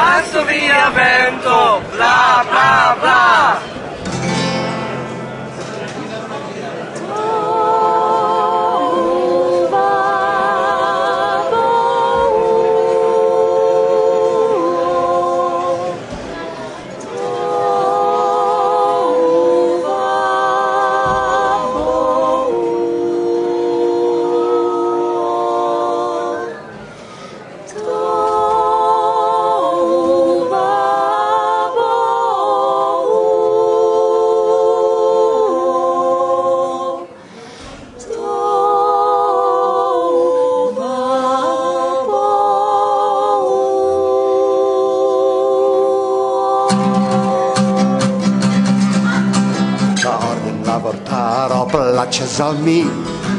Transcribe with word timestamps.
passo 0.00 0.42
via 0.46 0.88
vento, 0.90 1.82
bla 1.92 2.44
bla 2.48 2.96
bla. 3.00 3.59
vortaro 50.82 51.64
plaĉas 51.72 52.38
al 52.44 52.58
mi. 52.64 52.80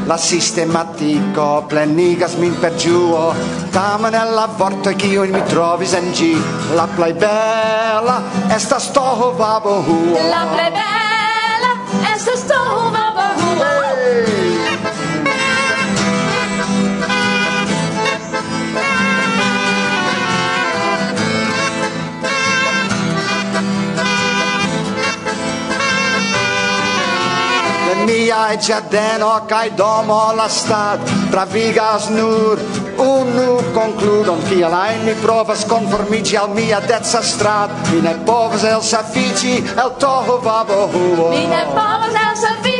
La 0.08 0.16
sistematico 0.18 1.48
plenigas 1.68 2.36
min 2.42 2.54
per 2.60 2.72
giuo. 2.78 3.24
Tamen 3.72 4.14
el 4.14 4.34
la 4.36 4.46
vortoj 4.58 4.96
io 5.10 5.26
mi 5.34 5.42
trovis 5.50 5.94
en 5.98 6.12
ĝi 6.18 6.32
la 6.76 6.86
plej 6.96 7.12
esta 7.22 8.16
estas 8.56 8.92
toho 8.92 9.32
babohuo 9.38 10.30
la 10.30 10.42
plej 10.54 10.91
Pliaj 28.32 28.56
ĝardeno 28.64 29.30
kaj 29.48 29.66
domo 29.76 30.18
la 30.36 30.46
stat. 30.48 31.10
Pravigas 31.32 32.06
nur 32.14 32.62
unu 33.04 33.58
konkludon 33.74 34.40
Kiel 34.48 34.72
ajn 34.78 35.04
mi 35.04 35.14
prova 35.20 35.56
konformiĝi 35.72 36.38
al 36.40 36.48
mia 36.56 36.80
dezza 36.88 37.20
strat. 37.32 37.76
Mi 37.90 38.00
ne 38.08 38.14
povas 38.24 38.64
elsafiĝi 38.70 39.54
el 39.84 39.92
tohu 40.00 40.38
vabohuo 40.48 41.28
Mi 41.34 41.44
ne 41.52 41.60
povas 41.76 42.16
elsafiĝi 42.22 42.71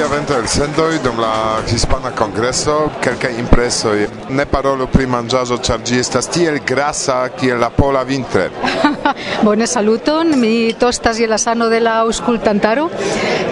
el 0.00 0.06
eventuel 0.06 0.46
sendoj 0.48 0.98
dum 1.04 1.18
la 1.20 1.60
Hispana 1.66 2.10
Kongreso, 2.16 2.90
kelka 3.00 3.28
impreso 3.28 3.92
Ne 4.28 4.46
parolo 4.46 4.86
pri 4.86 5.06
manĝaĵo, 5.06 5.58
ĉar 5.60 5.84
ĝi 5.84 6.00
estas 6.00 6.28
tiel 6.32 6.60
grasa 6.64 7.28
kiel 7.36 7.60
la 7.60 7.68
pola 7.70 8.04
vintre. 8.04 8.48
Bone 9.46 9.66
saluton, 9.66 10.34
mi 10.40 10.72
tostas 10.78 11.18
je 11.18 11.26
la 11.26 11.38
sano 11.38 11.68
de 11.68 11.80
la 11.80 12.00
auscultantaro, 12.00 12.88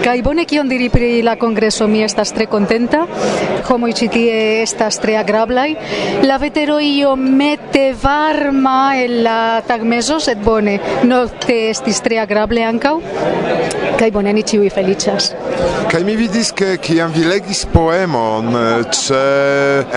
kai 0.03 0.21
bone 0.21 0.45
kion 0.45 0.69
diri 0.69 0.89
pri 0.89 1.21
la 1.21 1.35
kongreso 1.35 1.87
mi 1.87 2.03
estas 2.03 2.33
tre 2.33 2.47
contenta, 2.47 3.05
homo 3.69 3.91
citie 3.91 4.61
estas 4.63 4.99
tre 4.99 5.17
agrablaj. 5.17 5.75
la 6.23 6.37
vetero 6.37 6.79
io 6.79 7.15
mete 7.15 7.93
varma 8.01 8.97
el 8.97 9.23
la 9.23 9.61
tagmezo, 9.67 10.19
sed 10.19 10.43
bone, 10.43 10.79
nokte 11.03 11.69
estis 11.69 12.01
tre 12.01 12.19
agrable 12.19 12.63
ankaŭ. 12.63 12.99
kai 13.99 14.11
bone 14.15 14.31
ni 14.33 14.43
ĉiuj 14.47 14.69
feliĉas. 14.71 15.25
Kai 15.91 16.03
mi 16.07 16.15
vidis 16.15 16.53
ke 16.55 16.77
kiam 16.83 17.11
vi 17.11 17.25
legis 17.27 17.65
poemon, 17.73 18.53
eh, 18.55 18.83
ce 18.95 19.23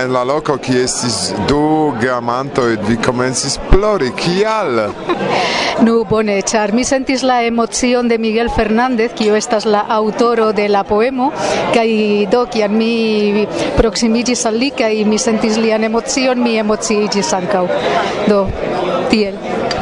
en 0.03 0.11
la 0.11 0.23
loko 0.27 0.57
ki 0.57 0.81
estis 0.83 1.33
du 1.47 1.93
geamantoj, 2.01 2.77
vi 2.87 2.97
komencis 2.97 3.59
plori, 3.69 4.11
kial? 4.19 4.83
Nu 5.83 6.03
bone, 6.09 6.37
ĉar 6.47 6.71
mi 6.73 6.83
sentis 6.87 7.23
la 7.27 7.41
emocion 7.43 8.07
de 8.07 8.17
Miguel 8.21 8.49
Fernández, 8.53 9.11
kiu 9.17 9.35
estas 9.35 9.65
la 9.65 9.83
autoro 9.89 10.51
de 10.53 10.67
la 10.69 10.83
poemo, 10.87 11.31
kaj 11.73 11.87
do 12.31 12.45
kiam 12.53 12.77
mi 12.77 13.45
proksimiĝis 13.77 14.45
al 14.49 14.59
li 14.61 14.71
kaj 14.77 14.93
mi 15.09 15.19
sentis 15.19 15.57
lian 15.57 15.83
emocion, 15.83 16.39
mi 16.43 16.57
emociiĝis 16.61 17.33
ankaŭ. 17.39 17.65
Do 18.29 18.45
tiel. 19.13 19.37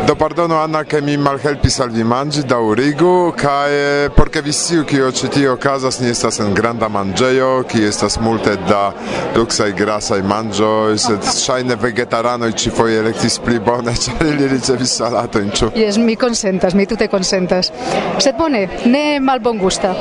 Do 0.05 0.15
pardono 0.15 0.57
Anna 0.57 0.83
che 0.83 1.01
mi 1.01 1.15
malhelpis 1.15 1.79
al 1.79 1.91
vi 1.91 2.03
mangi 2.03 2.43
da 2.43 2.57
urigu 2.57 3.33
kaj 3.37 4.09
porque 4.15 4.41
vi 4.41 4.51
sciu 4.51 4.83
kio 4.83 5.11
ĉi 5.11 5.27
tio 5.29 5.53
okazas 5.53 5.99
ni 5.99 6.09
estas 6.09 6.39
en 6.39 6.53
granda 6.53 6.89
manĝejo 6.89 7.63
kie 7.69 7.87
estas 7.87 8.17
multe 8.19 8.57
da 8.67 8.91
luksaj 9.35 9.71
grasaj 9.77 10.21
manĝoj 10.27 10.97
sed 11.05 11.29
ŝajne 11.43 11.77
vegetaranoj 11.79 12.51
ĉifoje 12.63 12.97
elektis 12.99 13.37
pli 13.45 13.59
bone 13.59 13.93
ĉar 14.03 14.25
ili 14.33 14.47
ricevis 14.51 14.97
salatojn 14.99 15.51
ĉu. 15.55 15.71
Jes 15.75 15.97
mi 15.97 16.15
konsentas 16.15 16.73
mi 16.73 16.85
tute 16.85 17.07
konsentas. 17.07 17.71
Sed 18.19 18.35
bone 18.37 18.67
ne 18.85 19.19
malbongusta. 19.19 19.93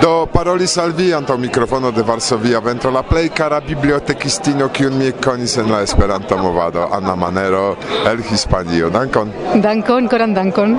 Do 0.00 0.26
parolis 0.32 0.78
al 0.78 0.94
vi 0.96 1.10
antaŭ 1.14 1.36
mikrofono 1.38 1.90
de 1.90 2.02
Varsovia 2.02 2.58
ventro 2.60 2.90
la 2.90 3.02
plej 3.02 3.28
kara 3.36 3.60
bibliotekistino 3.60 4.68
kiun 4.68 4.96
mi 4.98 5.12
konis 5.12 5.58
en 5.58 5.70
la 5.70 5.82
Esperanto 5.82 6.38
movado 6.38 6.88
Anna 6.92 7.14
Manero 7.16 7.76
el 8.06 8.22
Danio. 8.64 8.90
Dankon. 8.90 9.32
Dankon, 9.62 10.08
koran 10.08 10.34
dankon. 10.34 10.78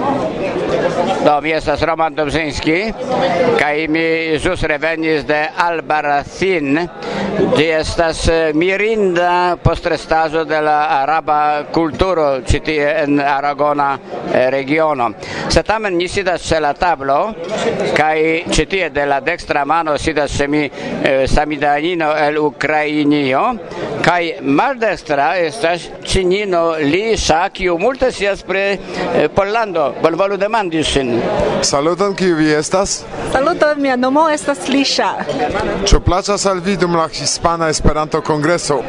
Do, 1.26 1.42
mi 1.42 1.52
estas 1.52 1.82
Roman 1.82 2.16
Dobzinski, 2.16 2.78
kaj 3.60 3.88
mi 3.90 4.04
ĵus 4.44 4.64
revenis 4.70 5.24
de 5.26 5.40
Albaracin. 5.66 6.80
Ĝi 7.58 7.66
estas 7.74 8.20
eh, 8.30 8.52
mirinda 8.54 9.56
postrestaĵo 9.64 10.44
de 10.46 10.60
la 10.62 10.78
araba 11.00 11.38
kulturo 11.74 12.28
ĉi 12.46 12.60
tie 12.66 12.92
en 13.04 13.20
Aragona 13.20 13.88
eh, 13.96 14.50
regiono. 14.54 15.10
Se 15.50 15.64
tamen 15.64 15.98
ni 15.98 16.08
sidas 16.08 16.46
ĉe 16.46 16.60
la 16.62 16.74
tablo 16.78 17.18
kaj 17.98 18.18
ĉi 18.54 18.66
tie 18.70 18.90
de 18.94 19.06
la 19.10 19.20
dekstra 19.26 19.66
mano 19.66 19.98
sidas 19.98 20.38
ĉe 20.38 20.48
mi 20.48 20.64
eh, 20.68 21.26
samidanino 21.28 22.14
el 22.28 22.38
Ukrainio 22.38 23.44
kaj 24.04 24.44
maldekstra 24.44 25.32
estas 25.40 25.88
ĉinino 26.04 26.64
Lisa, 26.84 27.48
kiu 27.56 27.78
multe 27.80 28.12
scias 28.12 28.44
pri 28.44 28.64
eh, 28.74 29.30
Pollando. 29.34 29.94
Bonvolu 30.04 30.38
demandi 30.38 30.83
sin. 30.84 31.22
Saluton, 31.62 32.16
kiu 32.16 32.36
vi 32.36 32.52
estas? 32.54 33.04
Saluton, 33.32 33.82
mia 33.82 33.96
nomo 33.96 34.30
estas 34.30 34.68
Lisha. 34.68 35.14
Ĉu 35.86 36.00
plaĉas 36.00 36.46
al 36.46 36.60
vi 36.60 36.78
dum 36.78 36.96
la 36.96 37.08
Hispana 37.08 37.70
Esperanto-Kongreso? 37.70 38.82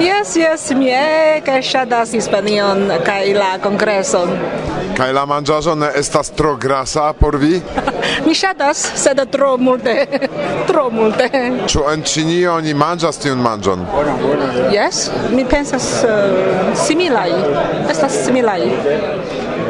Yes, 0.00 0.36
yes, 0.36 0.70
mi 0.76 0.88
ege 0.88 1.62
ŝatas 1.62 2.12
Hispanion 2.12 2.86
kaj 3.04 3.34
la 3.34 3.50
kongreson. 3.62 4.30
Kaj 4.96 5.12
la 5.12 5.24
manĝaĵo 5.26 5.74
ne 5.74 5.90
estas 5.96 6.30
tro 6.36 6.54
grasa 6.56 7.12
por 7.12 7.36
vi? 7.36 7.60
mi 8.26 8.34
ŝatas, 8.34 8.80
sed 9.02 9.20
tro 9.32 9.56
multe, 9.56 9.94
tro 10.68 10.88
multe. 10.90 11.28
Ĉu 11.66 11.84
en 11.92 12.02
Ĉinio 12.02 12.54
oni 12.54 12.74
manĝas 12.74 13.20
tiun 13.22 13.40
manĝon? 13.44 13.84
Yes, 14.72 15.08
mi 15.30 15.44
pensas 15.44 15.90
uh, 16.04 16.74
similaj, 16.86 17.30
estas 17.90 18.24
similaj 18.24 18.60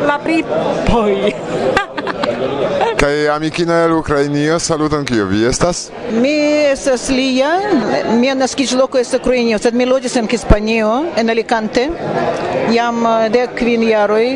la 0.06 0.18
pripoj. 0.18 1.32
Kaj 3.00 3.28
amikino 3.28 3.74
el 3.74 3.92
Ukrainio, 3.92 4.58
saluton 4.58 5.04
kio 5.04 5.24
vi 5.24 5.44
estas? 5.46 5.90
Mi 6.12 6.34
estas 6.72 7.08
Lia, 7.08 7.50
mia 8.12 8.34
naskiĝloko 8.34 8.98
estas 8.98 9.20
Ukrainio, 9.20 9.58
sed 9.58 9.74
mi 9.74 9.86
loĝis 9.86 10.16
en 10.16 10.28
Hispanio, 10.28 10.90
en 11.16 11.30
Alicante, 11.30 11.88
jam 12.74 13.02
uh, 13.06 13.24
de 13.32 13.46
kvin 13.58 13.88
jaroj. 13.88 14.26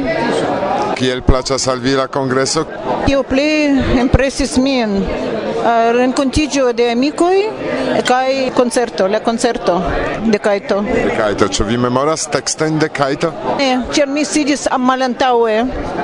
Kiel 0.96 1.22
plaĉas 1.22 1.68
al 1.68 1.78
vi 1.84 1.96
la 1.98 2.06
kongreso? 2.06 2.64
Tio 3.06 3.22
pli 3.22 3.48
impresis 4.00 4.56
min. 4.56 5.02
Eh, 5.64 5.92
rencontigio 5.92 6.72
de 6.72 6.90
amicoi 6.90 7.48
kai 8.04 8.50
concerto, 8.54 9.06
la 9.06 9.22
concerto 9.22 9.82
de 10.24 10.38
Kaito. 10.38 10.82
De 10.82 11.14
Kaito, 11.16 11.48
ĉu 11.48 11.64
vi 11.64 11.78
memoras 11.80 12.26
tekstojn 12.28 12.76
de 12.78 12.90
Kaito? 12.92 13.30
Ne, 13.56 13.68
ĉar 13.96 14.10
mi 14.12 14.26
sidis 14.28 14.66
malantaŭe, 14.78 15.54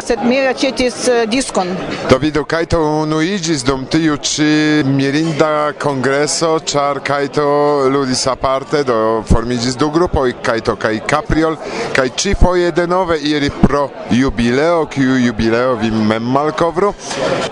sed 0.07 0.23
mi 0.25 0.39
aĉetis 0.49 0.97
eh, 1.09 1.27
diskon. 1.29 1.75
Do 2.09 2.17
vidu 2.23 2.47
Kaito 2.49 2.81
unuiĝis 3.03 3.65
dum 3.69 3.85
tiu 3.93 4.17
ĉi 4.17 4.81
mirinda 4.89 5.75
kongreso, 5.83 6.55
ĉar 6.65 7.03
Kaito 7.05 7.45
ludis 7.93 8.25
aparte, 8.33 8.81
do 8.89 9.21
formiĝis 9.29 9.77
du 9.77 9.91
grupoj, 9.93 10.39
Kaito 10.41 10.79
kaj 10.81 11.03
Capriol, 11.05 11.59
kaj 11.97 12.09
ĉifoje 12.17 12.73
denove 12.81 13.21
iri 13.29 13.53
pro 13.61 13.91
jubileo, 14.09 14.87
kiu 14.89 15.21
jubileo 15.27 15.77
vi 15.85 15.93
mem 15.93 16.33
malkovru, 16.33 16.95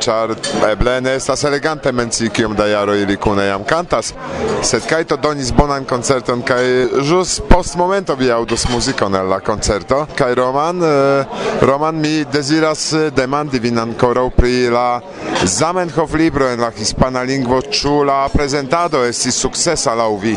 ĉar 0.01 0.33
eble 0.73 0.99
ne 1.05 1.19
estas 1.21 1.45
elegante 1.45 1.93
menci 1.99 2.31
kiom 2.31 2.55
da 2.57 2.67
jaro 2.71 2.95
ili 2.97 3.17
kune 3.17 3.47
jam 3.47 3.65
kantas, 3.67 4.15
sed 4.63 4.87
kaj 4.89 5.05
to 5.11 5.17
donis 5.17 5.53
bonan 5.53 5.85
koncerton 5.85 6.43
kaj 6.47 6.65
ĵus 7.09 7.39
post 7.51 7.77
momento 7.77 8.15
vi 8.15 8.31
aŭdos 8.33 8.69
muzikon 8.71 9.15
el 9.19 9.29
la 9.29 9.41
koncerto 9.41 10.05
kaj 10.19 10.35
Roman 10.35 10.83
eh, 10.83 11.25
Roman 11.61 12.01
mi 12.01 12.25
deziras 12.33 12.93
eh, 12.93 13.11
demandi 13.17 13.59
vin 13.59 13.79
ankoraŭ 13.79 14.29
pri 14.37 14.69
la 14.71 15.01
Zamenhof 15.45 16.15
libro 16.15 16.49
en 16.51 16.61
la 16.61 16.71
hispana 16.79 17.23
lingvo 17.23 17.61
ĉu 17.63 18.03
la 18.09 18.19
prezentado 18.33 19.05
estis 19.07 19.39
sukcesa 19.43 19.95
laŭ 19.99 20.11
vi? 20.23 20.35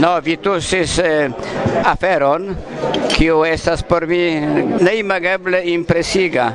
No, 0.00 0.14
vi 0.24 0.36
tusis 0.36 0.98
eh, 0.98 1.30
aferon 1.84 2.54
kiu 3.12 3.42
estas 3.44 3.82
por 3.82 4.06
mi 4.06 4.20
neimageble 4.80 5.62
impresiga, 5.72 6.52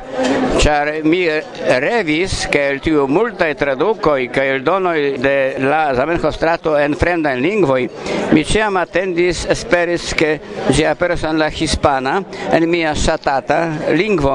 ĉar 0.62 0.92
mi 1.04 1.26
revis 1.84 2.46
ke 2.52 2.62
el 2.72 2.80
tiu 2.84 3.08
multaj 3.12 3.52
tradukoj 3.60 4.20
kaj 4.34 4.43
kaj 4.44 4.50
eldonoj 4.52 5.18
de 5.24 5.56
la 5.60 5.94
Zamenhof 5.96 6.36
strato 6.36 6.74
en 6.78 6.98
fremdaj 7.00 7.38
lingvoj, 7.40 7.86
mi 8.36 8.42
ĉiam 8.44 8.76
atendis, 8.76 9.46
esperis, 9.48 10.10
ke 10.20 10.34
ĝi 10.76 10.84
aperos 10.90 11.24
en 11.30 11.40
la 11.40 11.48
hispana, 11.48 12.18
en 12.52 12.66
mia 12.68 12.92
ŝatata 12.98 13.60
lingvo, 13.96 14.34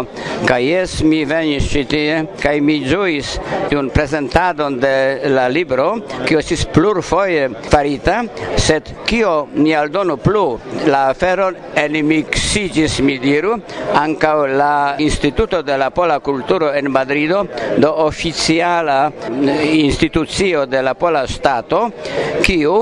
kaj 0.49 0.61
jes, 0.65 0.95
mi 1.05 1.25
venis 1.29 1.67
ĉi 1.69 1.83
tie, 1.91 2.15
kaj 2.41 2.55
mi 2.65 2.79
ĝuis 2.87 3.35
tiun 3.69 3.91
prezentadon 3.93 4.79
de 4.81 4.95
la 5.35 5.45
libro, 5.53 5.91
kiu 6.25 6.41
estis 6.41 6.65
plurfoje 6.73 7.51
farita, 7.69 8.23
sed 8.57 8.89
kio 9.09 9.35
ni 9.59 9.77
aldonu 9.77 10.17
plu 10.25 10.47
la 10.89 11.09
aferon 11.11 11.59
enimixiĝis, 11.85 13.01
mi 13.05 13.19
diru, 13.21 13.59
ankaŭ 13.99 14.37
la 14.57 14.73
Instituto 15.05 15.61
de 15.63 15.77
la 15.77 15.91
Pola 15.93 16.21
Kulturo 16.25 16.73
en 16.73 16.89
Madrido, 16.95 17.45
do 17.77 17.93
oficiala 18.07 18.99
institucio 19.89 20.67
de 20.67 20.83
la 20.83 20.95
pola 20.95 21.27
stato 21.27 21.89
kiu 22.45 22.75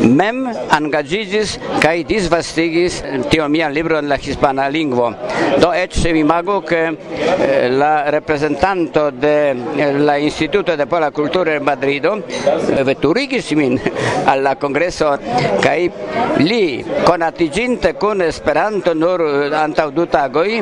mem 0.00 0.46
angagigis 0.70 1.58
kai 1.82 2.04
disvastigis 2.04 3.02
tio 3.30 3.48
mia 3.48 3.68
libro 3.68 3.98
en 3.98 4.08
la 4.08 4.16
hispana 4.16 4.68
lingvo. 4.68 5.12
Do 5.58 5.72
eĉ 5.74 6.04
imago 6.14 6.60
ke 6.62 6.80
eh, 6.88 7.68
la 7.70 8.10
reprezentanto 8.10 9.10
de 9.10 9.50
eh, 9.50 9.92
la 9.98 10.18
instituto 10.18 10.76
de 10.76 10.86
pola 10.86 11.10
cultura 11.10 11.54
en 11.54 11.64
Madrido 11.64 12.16
eh, 12.18 12.82
veturigis 12.84 13.52
min 13.52 13.78
al 14.30 14.42
la 14.42 14.54
kongreso 14.54 15.16
li 15.64 15.90
li 16.38 16.84
konatiĝinte 17.04 17.94
con 17.98 18.22
Esperanto 18.22 18.94
nur 18.94 19.22
antaŭ 19.54 19.90
du 19.90 20.06
tagoi 20.06 20.60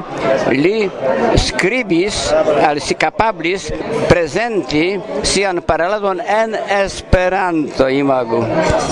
li 0.56 0.88
scribis 1.36 2.32
al 2.68 2.80
si 2.80 2.94
capablis 2.94 3.68
presenti 4.08 4.96
sian 5.22 5.62
paroladon 5.76 6.20
en 6.20 6.54
Esperanto, 6.68 7.88
imagu. 7.88 8.40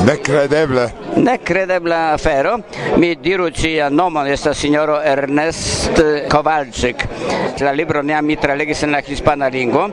Nekredeble. 0.05 0.91
Nekredebla 1.17 2.13
afero. 2.13 2.59
Mi 2.97 3.15
diru 3.17 3.49
cia 3.51 3.89
nomon 3.89 4.27
estas 4.29 4.59
signoro 4.59 5.01
Ernest 5.01 6.03
Kovalczyk. 6.29 7.07
La 7.61 7.73
libro 7.73 8.03
neam 8.03 8.27
mi 8.27 8.37
tralegis 8.37 8.83
en 8.83 8.93
la 8.93 9.01
hispana 9.01 9.49
lingvo 9.49 9.87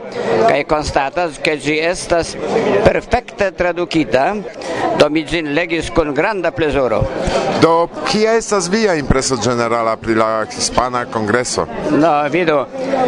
kaj 0.48 0.64
konstatas 0.68 1.38
ke 1.40 1.54
ĝi 1.62 1.78
estas 1.80 2.34
perfekte 2.84 3.52
tradukita, 3.56 4.24
do 4.98 5.08
mi 5.08 5.22
ĝin 5.24 5.52
legis 5.54 5.88
kun 5.94 6.12
granda 6.14 6.50
plezuro. 6.52 7.00
Do 7.62 7.88
kia 8.08 8.34
estas 8.36 8.68
via 8.68 8.96
impreso 8.98 9.38
generala 9.38 9.94
pri 9.96 10.16
la 10.18 10.30
hispana 10.50 11.04
kongreso? 11.06 11.66
No, 11.90 12.10
vidu, 12.28 12.58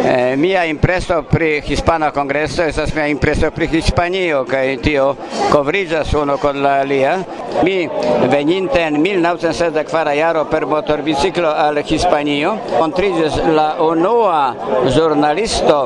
eh, 0.04 0.36
mia 0.36 0.64
impreso 0.70 1.22
pri 1.30 1.60
hispana 1.66 2.12
kongreso 2.14 2.62
estas 2.62 2.94
mia 2.94 3.08
impreso 3.10 3.50
pri 3.50 3.66
Hispanio 3.74 4.44
kaj 4.46 4.76
tio 4.84 5.04
kovriĝas 5.50 6.12
unu 6.14 6.36
kun 6.38 6.60
la 6.62 6.76
alia. 6.84 7.16
Mi 7.66 7.88
veninte 8.30 8.80
en 8.82 9.00
1964 9.02 10.12
jaro 10.14 10.44
per 10.50 10.66
motorbiciklo 10.66 11.48
al 11.48 11.80
Hispanio 11.86 12.52
kontriĝis 12.70 13.38
la 13.56 13.66
unua 13.82 14.38
ĵurnalisto 14.94 15.78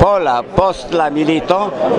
pola 0.00 0.36
post 0.56 0.94
la 0.96 1.10
milito 1.10 1.58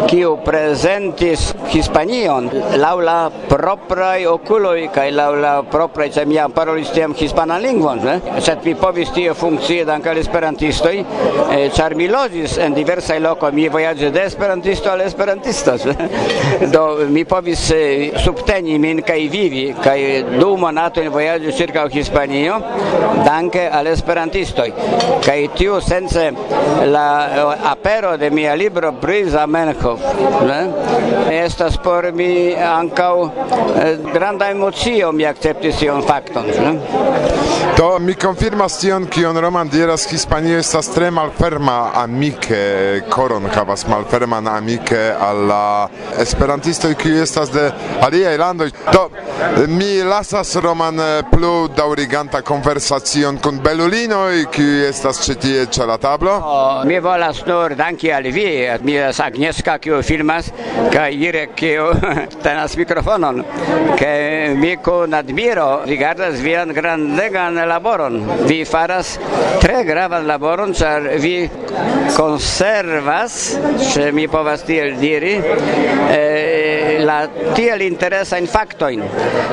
kiu 0.09 0.35
prezentis 0.45 1.51
Hispanion 1.69 2.49
laŭ 2.81 2.95
la 3.03 3.17
propraj 3.49 4.25
okuloj 4.31 4.87
kaj 4.95 5.07
laŭ 5.19 5.29
la 5.41 5.53
propraj 5.71 6.09
ĉar 6.17 6.29
mi 6.29 6.37
jam 6.39 6.53
parolis 6.55 6.93
tiam 6.95 7.13
hispanan 7.17 7.61
lingvon, 7.61 8.01
ne? 8.05 8.41
sed 8.41 8.65
mi 8.65 8.73
povis 8.77 9.13
tie 9.13 9.33
funkcie 9.37 9.85
dank'al 9.85 10.21
esperantistoj, 10.21 10.95
eh, 10.97 11.69
ĉar 11.77 11.97
mi 11.99 12.09
loĝis 12.09 12.57
en 12.63 12.77
diversaj 12.77 13.19
lokoj, 13.21 13.51
mi 13.53 13.69
vojaĝis 13.69 14.13
de 14.13 14.25
esperantisto 14.29 14.93
al 14.93 15.01
esperantisto 15.01 15.26
esperantistas. 15.27 15.81
Do 16.73 17.05
mi 17.09 17.25
povis 17.25 17.71
eh, 17.71 18.11
subteni 18.23 18.79
min 18.79 19.01
kaj 19.01 19.27
vivi 19.31 19.73
kaj 19.83 20.23
du 20.39 20.55
monatojn 20.57 21.09
vojaĝo 21.11 21.51
ĉirkaŭ 21.57 21.87
Hispanio 21.91 22.59
danke 23.25 23.67
al 23.71 23.87
esperantistoj. 23.87 24.71
Kaj 25.25 25.47
tiu 25.57 25.81
sense 25.81 26.31
la 26.85 27.07
eh, 27.27 27.69
apero 27.71 28.17
de 28.17 28.29
mia 28.29 28.55
libro 28.55 28.91
pri 29.01 29.29
Zamenhof 29.29 29.99
ne? 30.47 30.61
estas 31.43 31.77
por 31.77 32.11
mi 32.13 32.55
ankaŭ 32.55 33.13
eh, 33.25 33.97
granda 34.13 34.49
emocio 34.49 35.11
mi 35.11 35.25
akceptis 35.25 35.79
tion 35.79 36.03
fakton. 36.07 36.45
Ne? 36.47 36.73
Do 37.77 37.99
mi 37.99 38.13
konfirmas 38.15 38.79
tion 38.79 39.05
kion 39.05 39.37
Roman 39.37 39.69
diras 39.69 40.07
Hispanio 40.11 40.57
estas 40.59 40.87
tre 40.93 41.11
malferma 41.11 41.91
amike 41.95 43.01
koron 43.09 43.49
havas 43.55 43.87
malferman 43.87 44.47
amike 44.47 45.13
al 45.19 45.51
esperantistoj 46.19 46.93
qui 46.95 47.17
estas 47.21 47.51
de 47.51 47.71
aliaj 48.01 48.37
landoj. 48.37 48.71
Do 48.93 49.09
mi 49.67 50.03
lasas 50.03 50.55
Roman 50.55 50.99
eh, 50.99 51.21
plu 51.31 51.67
daŭriganta 51.77 52.41
konversacion 52.41 53.37
kun 53.43 53.59
belulinoj 53.63 54.45
qui 54.53 54.85
estas 54.87 55.21
ĉi 55.25 55.35
tie 55.41 55.65
ĉe 55.71 55.85
la 55.85 55.97
tablo. 55.97 56.33
Oh, 56.37 56.85
mi 56.85 56.99
volas 56.99 57.43
nur 57.45 57.75
danki 57.75 58.11
al 58.13 58.29
vi, 58.33 58.47
mi 58.81 58.97
estas 58.97 59.25
Agnieszka 59.27 59.77
kiu 59.83 60.01
filmas 60.03 60.51
kaj 60.93 61.13
Irek 61.13 61.55
kiu 61.59 61.89
tenas 62.45 62.77
mikrofonon. 62.77 63.43
Ke 63.99 64.55
mi 64.57 64.75
kun 64.83 65.13
admiro 65.13 65.83
rigardas 65.85 66.39
vian 66.41 66.73
grandegan 66.73 67.57
laboron. 67.67 68.21
Vi 68.47 68.63
faras 68.65 69.17
tre 69.61 69.83
gravan 69.83 70.27
laboron, 70.27 70.73
ĉar 70.73 71.11
vi 71.21 71.35
conservas, 72.15 73.59
se 73.79 74.11
mi 74.11 74.27
povas 74.27 74.63
tiel 74.65 74.95
diri, 74.99 75.35
eh, 76.11 76.66
la 77.07 77.19
tiel 77.55 77.81
interesa 77.87 78.37
in 78.37 78.47
factoin. 78.47 79.01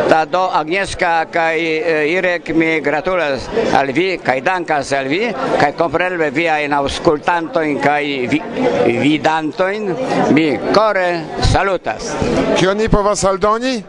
da 0.08 0.24
do 0.24 0.50
Agnieszka 0.50 1.26
kai 1.30 1.82
Irek 2.16 2.50
mi 2.54 2.80
gratulas 2.80 3.48
al 3.72 3.92
vi 3.92 4.18
kai 4.22 4.40
dankas 4.40 4.92
al 4.92 5.06
vi 5.06 5.32
kai 5.58 5.72
kompreneble 5.74 6.30
via 6.30 6.58
in 6.58 6.72
auscultanto 6.72 7.60
in 7.60 7.78
kai 7.80 8.26
vi, 8.26 8.42
vidanto 8.84 9.66
in 9.68 9.94
mi 10.30 10.58
core 10.72 11.24
salutas. 11.40 12.14
Kio 12.56 12.74
ni 12.74 12.88
povas 12.88 13.24
aldoni? 13.24 13.84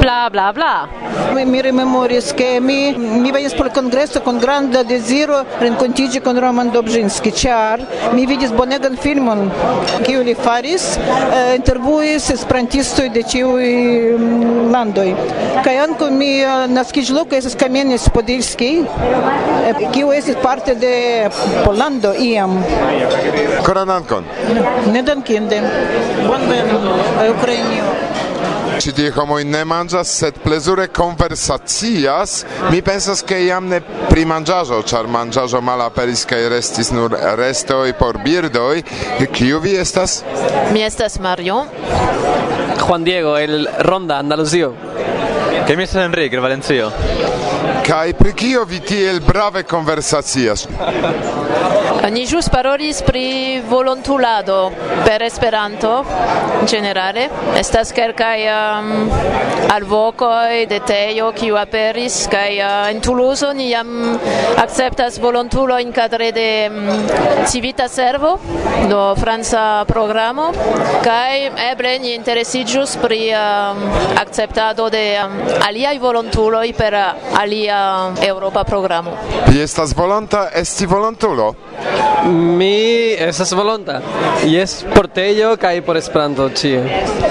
Bla 0.00 0.28
bla 0.30 0.52
bla. 0.52 0.88
Mi, 1.32 1.44
mi 1.44 1.60
rememoris 1.60 2.32
che 2.34 2.60
mi 2.60 2.94
mi 2.96 3.30
venis 3.30 3.54
por 3.54 3.70
congresso 3.70 4.22
con 4.22 4.38
granda 4.38 4.82
desiro 4.82 5.44
rencontigi 5.58 6.20
con 6.20 6.38
Roman 6.38 6.70
Dobzhinski, 6.70 7.32
char 7.32 7.78
mi 8.12 8.26
vidis 8.26 8.50
bonegan 8.50 8.96
filmon 8.96 9.50
kiu 10.02 10.22
li 10.22 10.34
faris, 10.34 10.96
eh, 10.96 11.54
intervuis 11.54 12.30
esperantistoj 12.68 13.08
de 13.08 13.22
ĉiuj 13.22 13.68
mm, 14.18 14.70
landoj. 14.72 15.14
Kaj 15.64 15.74
ankaŭ 15.84 16.08
mia 16.12 16.64
eh, 16.64 16.72
naskiĝloko 16.72 17.36
estas 17.36 17.56
Kamenis 17.56 18.08
Podilski, 18.12 18.68
eh, 18.84 19.80
kiu 19.94 20.12
estis 20.12 20.36
parte 20.42 20.74
de 20.74 21.30
Pollando 21.64 22.12
iam. 22.12 22.58
Korankon. 23.64 24.28
Nedankinde. 24.92 25.62
Bonvenon 26.26 26.92
al 26.92 27.26
eh, 27.26 27.32
Ukrainio. 27.32 27.97
Ĉi 28.78 28.92
tie 28.94 29.08
homoj 29.10 29.40
ne 29.42 29.64
manĝas, 29.66 30.10
sed 30.20 30.36
plezure 30.44 30.84
konversacias. 30.94 32.44
Mi 32.70 32.78
pensas 32.86 33.24
ke 33.26 33.40
jam 33.42 33.66
ne 33.70 33.80
pri 34.06 34.22
manĝaĵo, 34.30 34.78
ĉar 34.86 35.08
manĝaĵo 35.10 35.60
malaperis 35.66 36.22
kaj 36.30 36.44
restis 36.52 36.92
nur 36.94 37.16
restoj 37.40 37.90
por 37.98 38.20
birdoj. 38.22 38.84
Kiu 39.34 39.58
vi 39.64 39.74
estas? 39.82 40.20
Mi 40.72 40.84
estas 40.86 41.18
Mario. 41.18 41.64
Juan 42.84 43.04
Diego, 43.04 43.34
el 43.36 43.66
Ronda, 43.88 44.20
Andaluzio. 44.22 44.72
Kaj 45.66 45.76
mi 45.76 45.82
estas 45.88 46.04
Enrique, 46.06 46.40
Valencio. 46.40 46.92
Kai 47.88 48.12
pri 48.12 48.32
kio 48.36 48.64
vi 48.64 48.80
tiel 48.80 49.20
brave 49.24 49.62
conversacias? 49.64 50.66
Ni 52.12 52.26
ĵus 52.28 52.48
parolis 52.52 53.00
pri 53.04 53.60
volontulado 53.68 54.70
per 55.06 55.22
Esperanto 55.24 55.92
ĝenerale. 56.68 57.24
Estas 57.56 57.92
kelkaj 57.96 58.44
um, 58.52 58.92
alvokoj 59.72 60.66
de 60.70 60.78
tejo 60.88 61.30
kiu 61.36 61.56
aperis 61.60 62.20
kaj 62.32 62.52
uh, 62.60 62.68
en 62.92 63.00
Toulouse 63.04 63.50
ni 63.56 63.70
jam 63.70 63.90
akceptas 64.60 65.18
volontulojn 65.20 65.92
kadre 65.92 66.30
de 66.32 66.48
um, 66.68 66.88
civita 67.48 67.88
servo, 67.88 68.34
do 68.88 69.00
franca 69.20 69.84
programo 69.88 70.50
kaj 71.04 71.48
eble 71.70 71.96
ni 72.04 72.14
interesiĝus 72.16 72.96
pri 73.02 73.20
um, 73.36 73.84
akceptado 74.20 74.88
de 74.92 75.04
um, 75.24 75.36
aliaj 75.68 75.96
volontuloj 76.04 76.66
per 76.76 77.00
uh, 77.00 77.40
alia 77.42 77.77
Europa 78.22 78.64
programo. 78.64 79.16
Vi 79.46 79.60
estas 79.62 79.94
volonta 79.96 80.48
esti 80.54 80.86
volontulo? 80.86 81.54
Mi 82.32 83.12
estas 83.18 83.52
volonta. 83.52 84.00
Jes 84.44 84.84
por 84.94 85.06
Tejo 85.06 85.56
kaj 85.56 85.82
por 85.86 85.96
Esperanto 85.96 86.48
ĉie. 86.48 86.82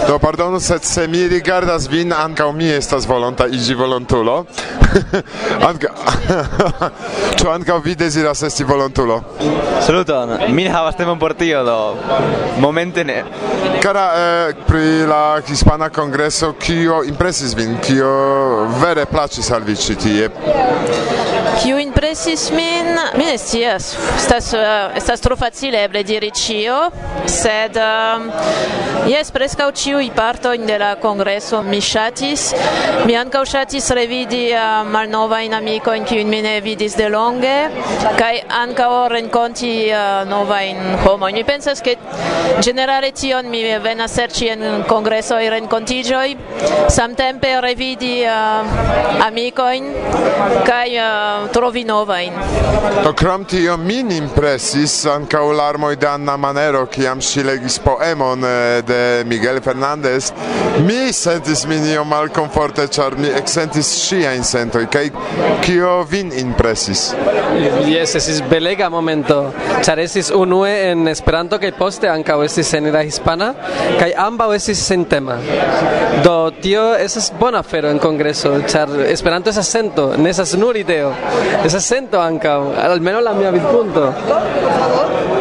Do 0.08 0.20
pardonu, 0.20 0.60
sed 0.60 0.84
se 0.84 1.08
mi 1.08 1.28
rigardas 1.28 1.90
vin, 1.92 2.14
ankaŭ 2.14 2.52
mi 2.52 2.70
estas 2.72 3.08
volonta 3.08 3.48
iĝi 3.48 3.76
volontulo. 3.76 4.46
Anka 5.70 5.88
Ĉu 7.38 7.50
ankaŭ 7.50 7.78
vi 7.84 7.96
deziras 7.96 8.44
esti 8.44 8.64
volontulo? 8.64 9.22
Saluton. 9.86 10.38
Mi 10.50 10.68
havas 10.68 10.96
temon 10.96 11.20
por 11.20 11.34
tio 11.34 11.64
do 11.64 11.78
momente 12.60 13.04
ne. 13.04 13.24
Kara 13.84 14.06
eh, 14.16 14.54
pri 14.68 15.06
la 15.08 15.42
Hispana 15.48 15.90
Kongreso 15.90 16.54
kio 16.60 17.04
impresis 17.04 17.56
vin, 17.56 17.78
kio 17.84 18.10
vere 18.82 19.06
plaĉis 19.06 19.52
al 19.52 19.68
vi 19.68 19.76
ĉi 19.76 19.96
tie 19.96 20.30
Yeah. 20.46 21.27
Kiu 21.64 21.80
impresis 21.80 22.52
min? 22.52 22.86
Mi 23.18 23.26
ne 23.26 23.38
scias. 23.38 23.98
Estas 24.16 24.54
uh, 24.54 24.60
estas 24.96 25.22
tro 25.22 25.36
facile 25.36 25.84
eble 25.84 26.04
diri 26.04 26.30
ĉio, 26.32 26.76
sed 27.26 27.78
um, 27.82 28.28
jes 29.10 29.32
preskaŭ 29.34 29.68
ĉiuj 29.82 30.12
partojn 30.16 30.68
de 30.70 30.78
la 30.78 30.92
kongreso 31.02 31.64
mi 31.66 31.80
ŝatis. 31.82 32.52
Mi 33.10 33.18
ankaŭ 33.18 33.42
ŝatis 33.50 33.90
revidi 33.98 34.44
uh, 34.54 34.86
malnovajn 34.92 35.58
amikojn 35.58 36.06
kiujn 36.06 36.30
mi 36.30 36.42
ne 36.46 36.60
vidis 36.62 36.98
delonge 37.00 37.56
kaj 38.20 38.34
ankaŭ 38.62 38.92
renkonti 39.16 39.74
uh, 39.90 40.24
novajn 40.30 40.84
homojn. 41.06 41.40
Mi 41.42 41.46
pensas 41.48 41.82
ke 41.82 41.98
ĝenerale 42.64 43.12
tion 43.18 43.50
mi 43.50 43.64
venas 43.84 44.14
serĉi 44.18 44.52
en 44.54 44.66
kongresoj 44.88 45.42
renkontiĝoj, 45.58 46.28
samtempe 46.94 47.56
revidi 47.66 48.16
uh, 48.30 49.26
amikojn 49.28 49.92
kaj 50.68 50.88
uh, 51.02 51.47
trovi 51.54 51.84
novain. 51.84 52.34
Do 53.04 53.14
krom 53.14 53.46
tio 53.46 53.78
min 53.78 54.12
impresis 54.12 55.06
ankaŭ 55.06 55.44
larmoj 55.58 55.96
de 55.96 56.08
Anna 56.08 56.38
Manero, 56.38 56.86
kiam 56.86 57.22
ŝi 57.22 57.44
legis 57.44 57.80
poemon 57.80 58.44
eh, 58.44 58.82
de 58.88 59.24
Miguel 59.26 59.62
Fernandez, 59.62 60.32
mi 60.86 61.14
sentis 61.14 61.66
min 61.68 61.86
iom 61.94 62.08
malkomforte, 62.10 62.88
ĉar 62.88 63.18
mi 63.18 63.32
eksentis 63.38 63.92
ŝiajn 64.08 64.44
sentoj, 64.44 64.86
kaj 64.92 65.10
kio 65.66 66.04
vin 66.10 66.32
impresis? 66.38 67.12
Yes, 67.88 68.16
estis 68.16 68.42
belega 68.50 68.90
momento, 68.90 69.40
ĉar 69.86 70.00
estis 70.04 70.30
unue 70.36 70.72
en 70.92 71.08
Esperanto 71.08 71.58
kaj 71.62 71.72
poste 71.78 72.10
ankaŭ 72.12 72.42
estis 72.46 72.74
en 72.78 72.92
la 72.94 73.02
hispana, 73.08 73.54
kaj 74.00 74.12
ambaŭ 74.28 74.52
estis 74.56 74.84
sentema. 74.86 75.40
Do 76.24 76.52
tio 76.62 76.84
estas 77.00 77.32
bona 77.40 77.64
afero 77.66 77.90
en 77.90 78.00
kongreso, 78.00 78.54
ĉar 78.70 78.94
Esperanto 79.08 79.50
estas 79.50 79.72
sento, 79.72 80.12
ne 80.18 80.30
estas 80.30 80.54
nur 80.60 80.78
ideo. 80.78 81.14
E 81.62 81.70
se 81.70 81.80
sento 81.80 82.20
anche, 82.20 82.48
almeno 82.48 83.20
la 83.20 83.34
mia 83.34 83.52
punto. 83.52 84.14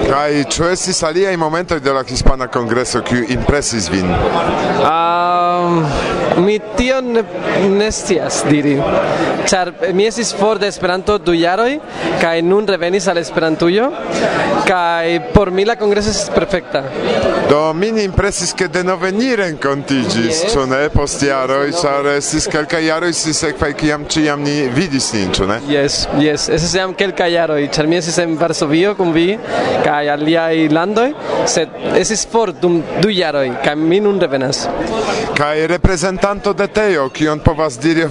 Kaj, 0.06 0.44
ču 0.44 0.62
cioè, 0.62 0.70
esi 0.70 0.92
salija 0.92 1.30
i 1.30 1.36
momento 1.36 1.78
della 1.78 2.04
Hispana 2.06 2.48
Congresso, 2.48 3.02
ki 3.02 3.32
impresis 3.32 3.88
vin? 3.88 4.08
Uh, 4.08 4.84
ah, 4.84 5.35
um, 5.66 6.44
mi 6.44 6.58
tion 6.76 7.12
ne, 7.12 7.22
ne 7.68 7.90
scias 7.92 8.42
diri. 8.48 8.76
Ĉar 9.46 9.72
eh, 9.72 9.92
mi 9.94 10.06
estis 10.06 10.32
for 10.36 10.58
de 10.58 10.68
Esperanto 10.68 11.18
du 11.18 11.34
jaroj 11.36 11.78
kaj 12.20 12.40
nun 12.42 12.66
revenis 12.68 13.08
al 13.08 13.18
Esperantujo 13.22 13.90
kaj 14.66 15.32
por 15.34 15.50
mi 15.50 15.64
la 15.64 15.76
kongreso 15.76 16.10
estis 16.10 16.30
perfekta. 16.34 16.82
Do 17.50 17.60
min 17.74 17.98
impresis 18.02 18.52
ke 18.58 18.66
denove 18.72 19.12
ni 19.14 19.28
renkontiĝis, 19.38 20.40
yes. 20.42 20.52
ĉu 20.52 20.64
ne 20.66 20.80
post 20.90 21.22
jaroj, 21.22 21.70
ĉar 21.78 22.08
estis 22.16 22.48
kelkaj 22.50 22.82
jaroj 22.86 23.12
sekvaj 23.14 23.72
kiam 23.78 24.06
ĉiam 24.10 24.42
ni 24.42 24.56
vidis 24.74 25.12
nin, 25.14 25.30
ĉu 25.36 25.46
ne? 25.46 25.60
Yes, 25.70 26.00
yes, 26.18 26.48
estis 26.56 26.74
jam 26.74 26.94
kelkaj 26.98 27.30
jaroj, 27.32 27.60
ĉar 27.76 27.86
mi 27.86 28.00
estis 28.00 28.18
en 28.22 28.34
Varsovio 28.40 28.96
kun 28.98 29.14
vi 29.14 29.28
kaj 29.84 30.10
aliaj 30.16 30.66
landoj, 30.74 31.08
sed 31.46 31.78
estis 32.00 32.26
for 32.32 32.52
dum 32.62 32.80
du 33.02 33.12
jaroj 33.14 33.46
kaj 33.64 33.76
mi 33.78 34.00
nun 34.02 34.18
revenas. 34.20 34.66
Kaj 35.36 35.55
il 35.56 35.68
rappresentante 35.68 36.52
di 36.54 36.70
Teo, 36.70 37.08
chi 37.10 37.26
on 37.26 37.40
po 37.40 37.54
vas 37.54 37.78
diri 37.78 38.02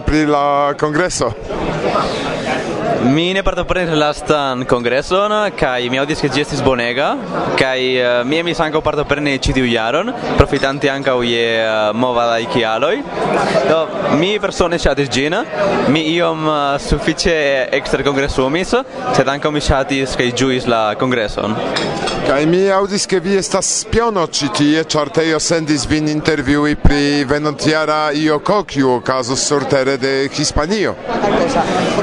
per 0.00 0.14
il 0.14 0.32
eh, 0.32 0.74
congresso? 0.76 2.37
Mi 3.04 3.32
ne 3.32 3.42
partoprenis 3.46 3.94
lastan 3.94 4.64
kongreson 4.66 5.30
kaj 5.58 5.86
mi 5.90 6.00
aŭdis 6.02 6.18
ke 6.18 6.30
ĝi 6.34 6.42
estis 6.42 6.62
bonega 6.66 7.12
kaj 7.58 7.78
uh, 7.78 8.00
eh, 8.02 8.24
mi 8.26 8.40
emis 8.40 8.58
ankaŭ 8.64 8.80
partopreni 8.82 9.36
ĉi 9.38 9.54
tiu 9.54 9.68
jaron, 9.70 10.10
profitante 10.38 10.90
ankaŭ 10.90 11.16
je 11.22 11.44
eh, 11.60 11.68
uh, 11.68 11.94
movadaj 11.94 12.48
kialoj. 12.50 12.96
Do 13.68 13.78
mi 14.18 14.32
persone 14.42 14.80
ŝatis 14.82 15.12
ĝin, 15.14 15.36
mi 15.94 16.02
iom 16.16 16.42
uh, 16.50 16.58
sufiĉe 16.82 17.36
eksterkongresumis, 17.78 18.74
sed 19.14 19.30
ankaŭ 19.30 19.54
mi 19.54 19.62
ŝatis 19.62 20.18
kaj 20.18 20.32
ĝuis 20.42 20.66
la 20.66 20.82
kongreson. 20.98 21.54
Kaj 22.28 22.42
mi 22.50 22.66
aŭdis 22.74 23.06
ke 23.08 23.22
vi 23.24 23.38
estas 23.38 23.68
spiono 23.84 24.26
ĉi 24.26 24.48
tie, 24.58 24.82
ĉar 24.84 25.08
Teo 25.16 25.38
sendis 25.40 25.86
vin 25.88 26.10
intervjui 26.12 26.74
pri 26.82 27.24
venontjara 27.30 28.10
io 28.12 28.40
kiu 28.44 28.90
okazos 28.98 29.46
surtere 29.48 29.96
de 29.96 30.28
Hispanio. 30.34 30.94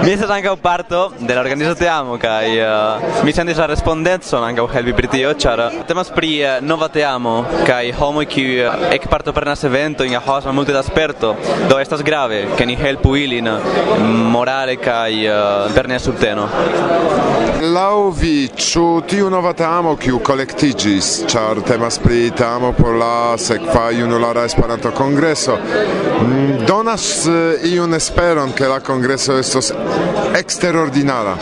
Mi 0.03 0.11
estas 0.15 0.31
ankaŭ 0.33 0.55
parto 0.87 1.11
de 1.19 1.35
la 1.35 1.41
organizo 1.41 1.75
Te 1.75 1.87
Amo 1.89 2.17
kaj 2.17 2.45
uh, 2.45 3.01
eh, 3.01 3.23
mi 3.23 3.33
sentis 3.33 3.57
la 3.57 3.65
respondecon 3.65 4.43
ankaŭ 4.43 4.67
helpi 4.73 4.91
oh, 4.91 4.97
pri 4.97 5.07
tio, 5.07 5.31
ĉar 5.33 5.61
temas 5.87 6.11
pri 6.13 6.31
uh, 6.43 6.57
nova 6.61 6.87
Te 6.93 7.03
Amo 7.05 7.45
kaj 7.65 7.91
homoj 7.97 8.25
kiuj 8.29 8.59
uh, 8.67 8.73
eh, 8.73 8.95
ekpartoprenas 8.99 9.63
eventojn 9.65 10.13
havas 10.13 10.45
malmulte 10.45 10.73
da 10.73 10.83
sperto, 10.83 11.35
do 11.69 11.79
estas 11.81 12.03
grave 12.05 12.43
ke 12.57 12.65
ni 12.65 12.75
helpu 12.75 13.15
ilin 13.17 13.49
morale 14.31 14.75
kaj 14.77 15.13
uh, 15.25 15.31
eh, 15.31 15.73
per 15.75 15.89
nia 15.89 15.99
subteno. 15.99 16.47
Laŭ 17.75 18.11
vi 18.19 18.35
ĉu 18.53 18.85
tiu 19.09 19.29
nova 19.33 19.53
Te 19.53 19.65
Amo 19.65 19.95
kiu 19.97 20.19
kolektiĝis, 20.19 21.11
ĉar 21.31 21.63
temas 21.65 21.97
pri 22.03 22.29
Te 22.37 22.45
Amo 22.45 22.73
por 22.77 22.93
la 22.99 23.37
sekva 23.41 23.89
junulara 23.95 24.45
Esperanto 24.45 24.91
kongreso 24.93 25.57
mm, 25.57 26.65
donas 26.67 27.25
iun 27.63 27.97
esperon 27.97 28.53
ke 28.53 28.69
la 28.69 28.79
kongreso 28.85 29.39
estos 29.39 29.73
ekster 30.35 30.74
straordinara. 30.75 31.37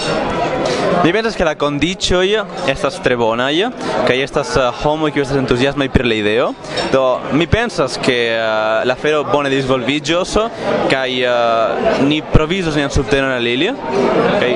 Mi 1.02 1.12
pensas 1.12 1.36
che 1.36 1.44
la 1.44 1.56
condicioi 1.56 2.40
estas 2.66 3.02
tre 3.02 3.16
bonai, 3.16 3.68
kai 4.06 4.22
estas 4.22 4.56
eh, 4.56 4.68
uh, 4.68 4.74
homo 4.84 5.10
kiu 5.10 5.24
estas 5.24 5.38
entuziasmaj 5.38 5.90
per 5.90 6.06
la 6.06 6.14
ideo. 6.14 6.54
Do 6.92 7.20
mi 7.32 7.48
pensas 7.48 7.98
che 7.98 8.36
uh, 8.38 8.82
eh, 8.82 8.86
la 8.86 8.96
fero 8.96 9.24
bone 9.24 9.50
disvolviĝos 9.50 10.38
kai 10.92 11.24
uh, 11.24 11.30
eh, 11.30 12.04
ni 12.04 12.22
provizos 12.22 12.76
nian 12.76 12.92
subtenon 12.92 13.32
al 13.32 13.48
ili. 13.48 13.72
Kai 14.40 14.54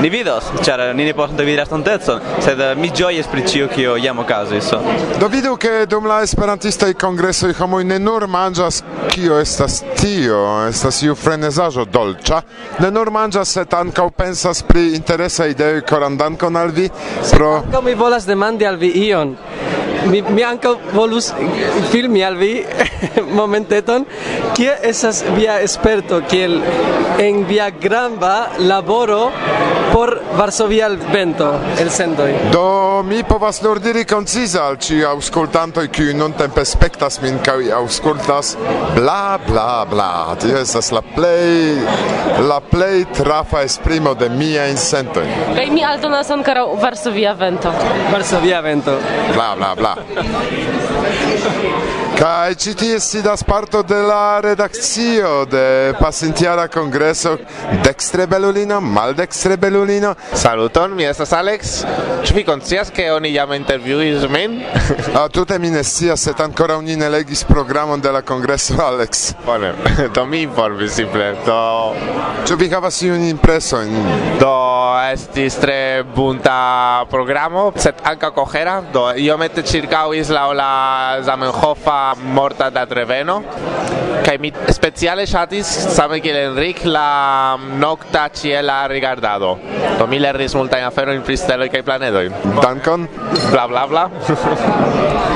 ni 0.00 0.08
vidos, 0.08 0.52
ĉar 0.62 0.94
ni 0.94 1.04
ne 1.04 1.14
povas 1.14 1.34
antaŭvidi 1.34 1.56
la 1.58 1.66
estontecon, 1.66 2.22
sed 2.44 2.60
uh, 2.60 2.72
mi 2.78 2.92
ĝojas 2.94 3.28
pri 3.32 3.44
ĉio 3.48 3.68
kio 3.74 3.96
jam 4.00 4.22
okazis. 4.22 4.70
Do 5.18 5.28
vidu 5.28 5.56
che 5.56 5.86
dum 5.86 6.06
la 6.06 6.22
esperantistaj 6.22 6.94
kongresoj 6.94 7.52
homoj 7.58 7.84
ne 7.84 7.98
nur 7.98 8.28
manĝas 8.28 8.82
kio 9.10 9.40
estas 9.40 9.82
tio, 10.00 10.68
estas 10.68 11.02
iu 11.02 11.14
frenezaĵo 11.14 11.84
dolĉa, 11.84 12.40
ne 12.80 12.90
nur 12.90 13.10
manĝas, 13.10 13.56
sed 13.58 13.74
ankaŭ 13.74 14.10
pensas 14.16 14.62
pri 14.62 14.94
interesa 14.96 15.46
ideo 15.50 15.79
koran 15.88 16.16
dankon 16.16 16.56
al 16.56 16.72
vi 16.76 16.88
pro 17.30 17.52
Ankaŭ 17.60 17.82
mi 17.84 17.94
volas 17.94 18.26
demandi 18.26 18.66
al 18.66 18.76
vi 18.80 18.92
ion. 19.06 19.36
Mi, 20.10 20.22
mi 20.22 20.42
ankaŭ 20.44 20.72
volus 20.94 21.28
filmi 21.90 22.22
al 22.24 22.38
vi 22.40 22.52
momenteton, 23.38 24.06
kie 24.56 24.72
estas 24.82 25.22
via 25.36 25.58
esperto, 25.60 26.22
kiel 26.30 26.56
en 27.20 27.44
via 27.48 27.68
grava 27.70 28.34
laboro 28.58 29.26
por 29.92 30.22
Varsovia 30.36 30.88
vento 30.88 31.58
el 31.76 31.90
sendoi. 31.90 32.34
Do 32.50 33.02
mi 33.02 33.22
povas 33.24 33.60
nur 33.62 33.80
diri 33.80 34.04
konciza 34.04 34.64
al 34.66 34.78
ci 34.78 35.00
aŭskultantoj 35.04 35.88
kiuj 35.88 36.14
nuntempe 36.14 36.64
spektas 36.64 37.20
min 37.22 37.38
kaj 37.44 37.70
aŭskultas 37.80 38.56
bla 38.96 39.38
bla 39.46 39.84
bla. 39.90 40.36
Tio 40.40 40.58
estas 40.60 40.90
la 40.94 41.02
plej 41.02 41.82
la 42.48 42.60
plej 42.60 43.04
trafa 43.16 43.62
esprimo 43.62 44.14
de 44.14 44.28
miaj 44.28 44.76
sentoj. 44.76 45.26
Kaj 45.56 45.68
mi 45.74 45.84
aldonas 45.84 46.30
ankoraŭ 46.30 46.66
Varsovia 46.82 47.32
vento. 47.32 47.72
Varsovia 48.12 48.60
vento. 48.60 48.98
Bla 49.34 49.54
bla 49.56 49.74
bla. 49.74 49.96
Kai 52.20 52.54
ci 52.54 52.74
ti 52.74 53.00
sidas 53.00 53.42
parto 53.42 53.80
de 53.82 53.96
la 53.96 54.40
redakcio 54.40 55.46
de 55.46 55.94
Pasintiara 55.98 56.68
Kongreso 56.68 57.38
dextre 57.82 58.26
belulino, 58.26 58.78
maldextre 58.80 59.56
belulino, 59.56 59.79
belulino. 59.80 60.14
Saluton, 60.32 60.94
mi 60.94 61.04
estas 61.04 61.32
Alex. 61.32 61.84
Ĉu 62.24 62.34
vi 62.36 62.44
konscias 62.44 62.90
ke 62.92 63.06
oni 63.12 63.32
jam 63.32 63.52
intervjuis 63.56 64.28
min? 64.28 64.60
Ah, 65.14 65.28
tute 65.28 65.58
mi 65.58 65.70
ne 65.70 65.82
scias, 65.84 66.22
sed 66.26 66.38
ankoraŭ 66.40 66.80
ni 66.82 66.96
ne 66.96 67.08
legis 67.10 67.42
programon 67.44 68.00
de 68.00 68.10
la 68.12 68.20
kongreso 68.22 68.76
Alex. 68.82 69.32
Bone, 69.46 69.72
do 70.14 70.24
mi 70.26 70.42
informis 70.42 70.92
simple. 70.92 71.32
Do 71.46 71.94
Ĉu 72.46 72.56
vi 72.60 72.68
havas 72.70 73.00
iun 73.02 73.24
impresojn? 73.28 73.90
Do 74.40 74.52
estis 75.10 75.56
tre 75.60 76.02
bunta 76.16 77.06
programo, 77.10 77.70
sed 77.76 78.00
ankaŭ 78.12 78.32
kohera, 78.36 78.80
do 78.92 79.08
iomete 79.16 79.64
ĉirkaŭis 79.66 80.32
laŭ 80.34 80.48
la 80.56 80.72
Zamenhofa 81.26 82.00
morta 82.36 82.70
da 82.70 82.86
Treveno. 82.90 83.40
Kaj 84.24 84.36
mi 84.38 84.52
speciale 84.68 85.26
ŝatis 85.26 85.68
same 85.94 86.20
kiel 86.20 86.36
Enric 86.50 86.84
la 86.84 87.56
nokta 87.80 88.28
ĉiela 88.34 88.82
rigardado. 88.90 89.56
Do 89.98 90.06
mi 90.06 90.18
lernis 90.18 90.54
multajn 90.54 90.86
aferojn 90.88 91.22
pri 91.26 91.36
steloj 91.36 91.68
kaj 91.72 91.82
planedoj. 91.86 92.30
Dankon. 92.62 93.08
Bla 93.50 93.68
bla 93.68 93.86
bla. 93.86 94.08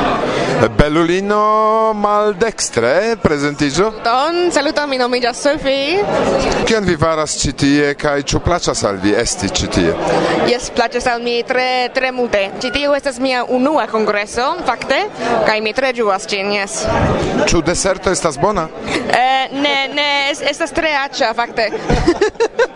Belulino 0.78 1.92
maldextre 1.94 3.16
prezentiĝo. 3.22 3.90
Don, 4.04 4.50
saluton, 4.54 4.88
mi 4.90 4.98
nomiĝas 4.98 5.40
Sofi. 5.42 5.98
Kion 6.68 6.86
vi 6.88 6.96
faras 7.00 7.34
ĉi 7.42 7.52
tie 7.58 7.90
kaj 7.98 8.22
ĉu 8.30 8.40
plaĉas 8.44 8.84
al 8.88 9.00
vi 9.02 9.12
esti 9.18 9.50
ĉi 9.58 9.68
tie? 9.76 9.94
Jes, 10.48 10.70
plaĉas 10.76 11.08
al 11.10 11.22
mi 11.24 11.36
tre 11.46 11.90
tre 11.94 12.12
multe. 12.14 12.46
Ĉi 12.62 12.70
tiu 12.74 12.94
estas 12.96 13.18
mia 13.20 13.44
unua 13.44 13.86
kongreso, 13.90 14.46
fakte, 14.66 15.02
kaj 15.46 15.58
mi 15.64 15.74
tre 15.76 15.92
ĝuas 15.96 16.28
ĝin, 16.30 16.52
jes. 16.56 16.80
Ĉu 17.50 17.62
deserto 17.66 18.14
estas 18.14 18.38
bona? 18.40 18.68
Eh, 18.88 19.52
ne, 19.52 19.76
ne, 19.92 20.10
estas 20.50 20.72
tre 20.72 20.94
aĉa, 21.04 21.34
fakte. 21.36 21.70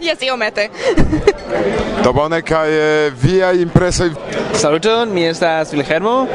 Jes, 0.00 0.22
iomete. 0.22 0.68
Do 2.04 2.12
bone 2.12 2.42
kaj 2.42 2.70
eh, 2.70 3.12
via 3.22 3.52
impresoj. 3.52 4.10
Saluton, 4.54 5.12
mi 5.12 5.26
estas 5.26 5.72
Vilhelmo. 5.72 6.26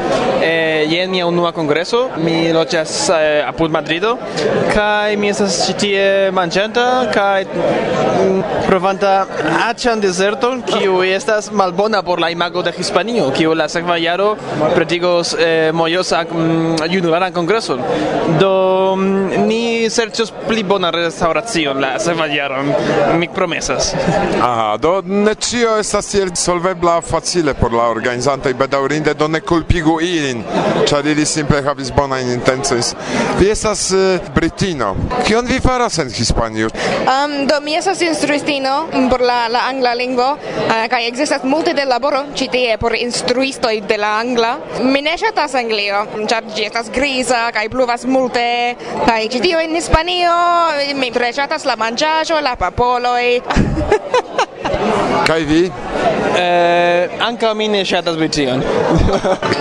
Eh, 0.44 0.86
jen 0.90 1.12
mia 1.12 1.28
unua 1.28 1.52
kongreso. 1.52 2.10
Mi 2.18 2.54
loĝas 2.54 3.10
eh, 3.10 3.44
apud 3.48 3.72
Madrido 3.72 4.18
kaj 4.74 5.16
mi 5.18 5.30
estas 5.30 5.58
ĉi 5.66 5.74
tie 5.80 6.04
manĝanta 6.36 6.86
kaj 7.14 7.46
mm, 7.46 8.42
provanta 8.68 9.12
aĉan 9.68 10.02
dezerton, 10.04 10.62
kiu 10.68 11.02
estas 11.04 11.52
malbona 11.52 12.02
por 12.04 12.22
la 12.24 12.30
imago 12.32 12.64
de 12.64 12.72
Hispanio, 12.78 13.30
kiu 13.36 13.54
la 13.54 13.68
sekva 13.70 13.98
jaro 14.02 14.36
pretigos 14.76 15.34
eh, 15.38 15.72
mojosa 15.74 16.24
mm, 16.24 16.88
junularan 16.92 17.34
kongreson. 17.34 17.84
Do 18.40 18.54
mm, 18.96 19.46
ni 19.48 19.90
serĉos 19.90 20.32
pli 20.48 20.64
bonan 20.64 20.94
restauracion 20.96 21.82
la 21.82 21.98
sekva 22.00 22.30
jaron. 22.32 22.72
Mi 23.20 23.30
permesas. 23.52 23.94
Aha, 24.42 24.78
do 24.78 25.02
ne 25.06 25.36
cio 25.36 25.78
estas 25.78 26.08
tiel 26.08 26.32
solvebla 26.36 27.02
facile 27.02 27.54
por 27.54 27.74
la 27.74 27.90
organizantoj, 27.90 28.54
bedaŭrinde 28.54 29.14
do 29.14 29.28
ne 29.28 29.42
kulpigu 29.42 30.00
ilin, 30.02 30.44
ĉar 30.88 31.06
ili 31.06 31.26
simple 31.26 31.62
havis 31.62 31.92
bonajn 31.92 32.32
intencojn. 32.32 32.84
Vi 33.40 33.50
estas 33.52 33.90
uh, 33.92 34.32
britino. 34.36 34.96
Kion 35.28 35.46
vi 35.46 35.60
faras 35.60 35.98
en 36.00 36.10
Hispanio? 36.10 36.70
Um, 37.02 37.48
do 37.48 37.60
mi 37.62 37.76
estas 37.76 38.02
instruistino 38.02 38.88
por 39.10 39.22
la, 39.22 39.48
la 39.48 39.66
angla 39.68 39.94
lingvo 39.94 40.32
uh, 40.32 40.88
kaj 40.90 41.08
ekzistas 41.08 41.44
multe 41.44 41.74
de 41.74 41.86
laboro 41.86 42.24
ĉi 42.36 42.48
tie 42.52 42.78
por 42.78 42.96
instruistoj 42.96 43.82
de 43.88 43.98
la 43.98 44.14
angla. 44.20 44.54
Mi 44.82 45.02
ne 45.02 45.18
ŝatas 45.18 45.56
Anglio, 45.60 46.06
ĉar 46.30 46.48
ĝi 46.56 46.66
estas 46.70 46.90
griza 46.94 47.50
kaj 47.54 47.68
pluvas 47.70 48.06
multe 48.08 48.48
kaj 49.06 49.28
ĉi 49.34 49.44
tio 49.44 49.60
en 49.60 49.76
Hispanio 49.76 50.32
mi 50.96 51.12
tre 51.12 51.32
ŝatas 51.36 51.66
la 51.68 51.76
manĝaĵo, 51.80 52.40
la 52.42 52.56
papoloj, 52.56 53.41
Ameriko. 53.52 55.26
Kaj 55.28 55.44
vi? 55.46 55.72
Eh, 56.38 57.10
ankaŭ 57.22 57.54
mi 57.54 57.68
ne 57.68 57.86
ŝatas 57.86 58.18
Brition. 58.18 58.64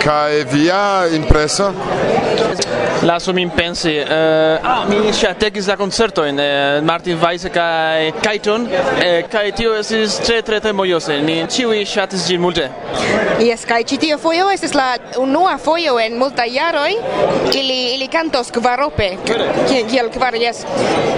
Kaj 0.05 0.45
via 0.53 1.07
impreso? 1.15 1.73
Lasu 3.03 3.33
min 3.33 3.51
pensi. 3.51 3.97
Uh, 3.99 4.61
ah, 4.63 4.85
mi 4.89 5.13
ŝategis 5.13 5.67
la 5.71 5.77
koncertojn 5.81 6.37
de 6.37 6.49
Martin 6.85 7.17
Weiss 7.23 7.49
kaj 7.53 8.11
Kaiton, 8.21 8.67
eh, 9.01 9.23
kaj 9.33 9.53
tio 9.57 9.73
estis 9.79 10.19
tre 10.21 10.43
tre 10.43 10.59
tre 10.61 10.73
mojose. 10.77 11.17
Ni 11.25 11.39
ĉiuj 11.49 11.81
ŝatis 11.89 12.27
ĝin 12.29 12.41
multe. 12.41 12.67
Jes, 13.41 13.65
kaj 13.65 13.87
ĉi 13.89 13.99
tiu 14.03 14.19
fojo 14.21 14.51
estis 14.53 14.75
la 14.77 14.91
unua 15.17 15.57
fojo 15.59 15.97
en 16.01 16.19
multaj 16.21 16.49
jaroj 16.53 16.93
ili 17.55 17.79
ili 17.95 18.09
kantos 18.13 18.51
kvarope. 18.53 19.09
Kiel 19.89 20.13
kvar 20.13 20.37
jes. 20.37 20.61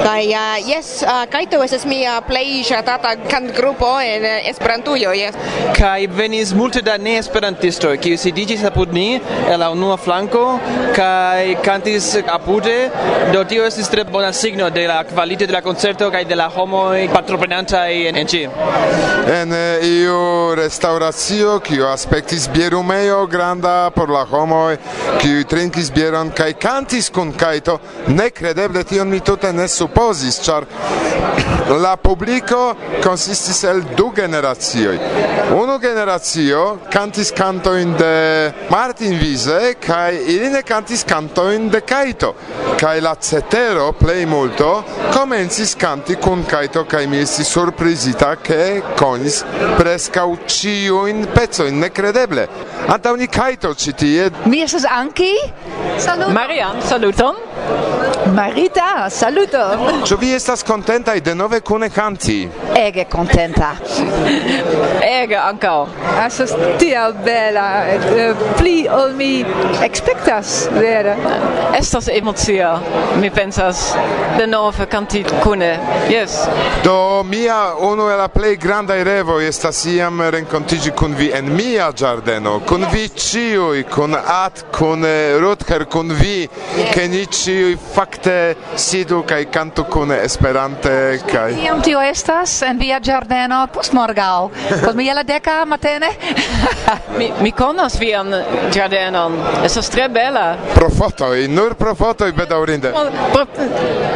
Kaj 0.05 0.23
uh, 0.29 0.69
jes, 0.69 0.93
eh, 1.03 1.09
uh, 1.09 1.25
Kaito 1.33 1.65
estas 1.67 1.85
mia 1.85 2.21
plej 2.29 2.63
ŝatata 2.71 3.17
kantgrupo 3.27 3.91
en 4.01 4.29
Esperantujo, 4.53 5.17
jes. 5.19 5.35
Kaj 5.79 6.07
venis 6.15 6.55
multe 6.55 6.83
da 6.83 6.95
ne 6.99 7.19
esperantistoj, 7.19 7.97
kiuj 7.99 8.23
sidiĝis 8.23 8.63
apud 8.71 8.95
ni 8.95 9.19
el 9.51 9.59
la 9.63 9.71
unua 9.75 9.97
flanko 9.97 10.47
kaj 10.95 11.57
cantis 11.73 12.17
apude, 12.29 12.91
do 13.33 13.41
tio 13.49 13.65
estis 13.65 13.89
tre 13.89 14.05
bona 14.05 14.33
signo 14.33 14.69
de 14.71 14.85
la 14.87 15.05
kvalite 15.09 15.47
de 15.47 15.53
la 15.53 15.63
concerto 15.65 16.11
kaj 16.13 16.25
de 16.29 16.37
la 16.37 16.51
homoj 16.53 17.07
partoprenantaj 17.15 17.95
en, 18.11 18.19
en 18.21 18.29
ĝi. 18.29 18.43
En 19.33 19.55
eh, 19.57 19.87
iu 19.87 20.19
restauracio 20.59 21.57
kiu 21.65 21.87
aspektis 21.89 22.45
bierumejo 22.53 23.25
granda 23.27 23.91
por 23.97 24.13
la 24.13 24.27
homoj 24.29 24.77
kiu 25.23 25.47
trinkis 25.49 25.89
bieron 25.95 26.35
kaj 26.37 26.53
cantis 26.61 27.09
kun 27.09 27.33
kajto, 27.33 27.79
nekredeble 28.13 28.85
tion 28.85 29.09
mi 29.09 29.23
tute 29.25 29.53
ne 29.57 29.69
supozis, 29.69 30.43
ĉar 30.45 30.69
la 31.81 31.97
publiko 31.97 32.75
konsistis 33.01 33.65
el 33.65 33.81
du 33.97 34.11
generacioj. 34.17 34.99
Unu 35.57 35.79
generacio 35.81 36.79
cantis 36.93 37.33
kantojn 37.37 37.97
de 37.99 38.53
Martin 38.71 39.17
Wiese 39.21 39.75
kaj 39.87 40.17
ili 40.27 40.51
ne 40.51 40.63
cantis 40.63 41.05
cantoin 41.09 41.62
en 41.63 41.69
de 41.71 41.81
kaito 41.81 42.33
kaj 42.81 43.01
la 43.01 43.15
cetero 43.15 43.93
plej 43.99 44.27
multo 44.27 44.71
komencis 45.15 45.75
kanti 45.79 46.17
kun 46.25 46.43
kaito 46.51 46.85
kaj 46.91 47.07
mi 47.07 47.21
estis 47.23 47.53
surprizita 47.55 48.33
ke 48.49 48.59
konis 48.99 49.43
preskaŭ 49.79 50.27
ĉiujn 50.57 51.23
in 51.23 51.29
pezzo 51.35 51.69
antaŭ 52.97 53.15
ni 53.17 53.27
kaito 53.27 53.75
ĉi 53.75 53.93
tie 53.93 54.31
mi 54.45 54.63
estas 54.67 54.89
anki 54.91 55.33
saluton 55.99 56.35
mariam 56.35 56.83
saluton 56.89 57.35
Marita, 58.33 59.11
saluton. 59.11 60.03
Ĉu 60.07 60.17
vi 60.21 60.31
estas 60.35 60.63
kontentaj 60.63 61.21
denove 61.21 61.61
kune 61.61 61.89
kanti? 61.91 62.49
Ege 62.79 63.05
contenta. 63.13 63.73
Ege 65.03 65.37
ankaŭ. 65.37 65.87
Estas 66.27 66.55
tiel 66.79 67.13
bela, 67.25 67.67
eh, 67.87 68.35
pli 68.59 68.89
ol 68.89 69.13
mi 69.19 69.45
expectas, 69.83 70.69
vere 70.73 71.17
estas 71.79 72.09
emocia, 72.09 72.79
mi 73.21 73.31
pensas, 73.31 73.95
de 74.39 74.47
nove 74.47 74.87
canti 74.87 75.25
cune, 75.43 75.79
yes. 76.09 76.49
Do 76.85 77.23
mia 77.23 77.75
uno 77.79 78.11
el 78.11 78.19
la 78.19 78.29
plej 78.29 78.57
grandai 78.57 79.05
revo 79.05 79.41
estas 79.41 79.85
iam 79.87 80.21
renkontiĝi 80.21 80.91
kun 80.91 81.15
vi 81.19 81.31
en 81.35 81.49
mia 81.57 81.91
giardeno, 81.93 82.61
cun 82.69 82.87
vi 82.93 83.09
ĉiuj 83.09 83.83
kun 83.91 84.15
At, 84.15 84.65
cun 84.79 85.05
eh, 85.05 85.39
Rutger, 85.41 85.85
kun 85.85 86.13
vi, 86.21 86.49
che 86.95 87.09
ni 87.09 87.25
ĉiuj 87.27 87.77
fakte 87.95 88.55
sidu 88.77 89.23
kaj 89.27 89.45
cantu 89.51 89.85
kune 89.85 90.21
Esperante, 90.25 91.19
kaj 91.33 91.57
Iam 91.65 91.83
tio 91.83 92.01
estas? 92.01 92.63
En 92.63 92.79
via 92.79 93.01
giardeno 93.01 93.67
post 93.75 93.93
cos 94.85 94.95
mi 94.95 95.11
la 95.15 95.23
deca 95.23 95.65
matene? 95.65 96.09
mi, 97.19 97.33
mi 97.41 97.51
konas 97.53 97.99
vian 97.99 98.31
ĝardenon 98.73 99.39
estas 99.65 99.91
tre 99.91 100.09
bela. 100.09 100.57
Pro? 100.75 100.93
fotoj, 101.43 101.49
nur 101.49 101.75
pro 101.75 101.95
fotoj 101.95 102.33
bedaŭrinde. 102.33 102.93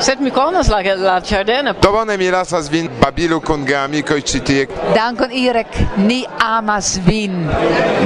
Sed 0.00 0.20
mi 0.20 0.30
konas 0.30 0.68
la 0.68 0.80
la 0.96 1.20
ĝardeno. 1.20 1.74
Do 1.82 1.92
bone 1.92 2.16
mi 2.16 2.30
lasas 2.30 2.70
vin 2.70 2.88
babilu 3.00 3.40
kun 3.40 3.64
geamikoj 3.64 4.20
ĉi 4.20 4.40
tie. 4.44 4.66
Dankon 4.94 5.32
Irek, 5.32 5.66
ni 5.96 6.24
amas 6.38 6.98
vin. 7.06 7.48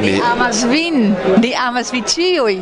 Ni 0.03 0.21
amas 0.33 0.65
vin. 0.65 1.15
Ni 1.39 1.55
amas 1.55 1.93
vi 1.93 2.03
ĉiuj. 2.03 2.59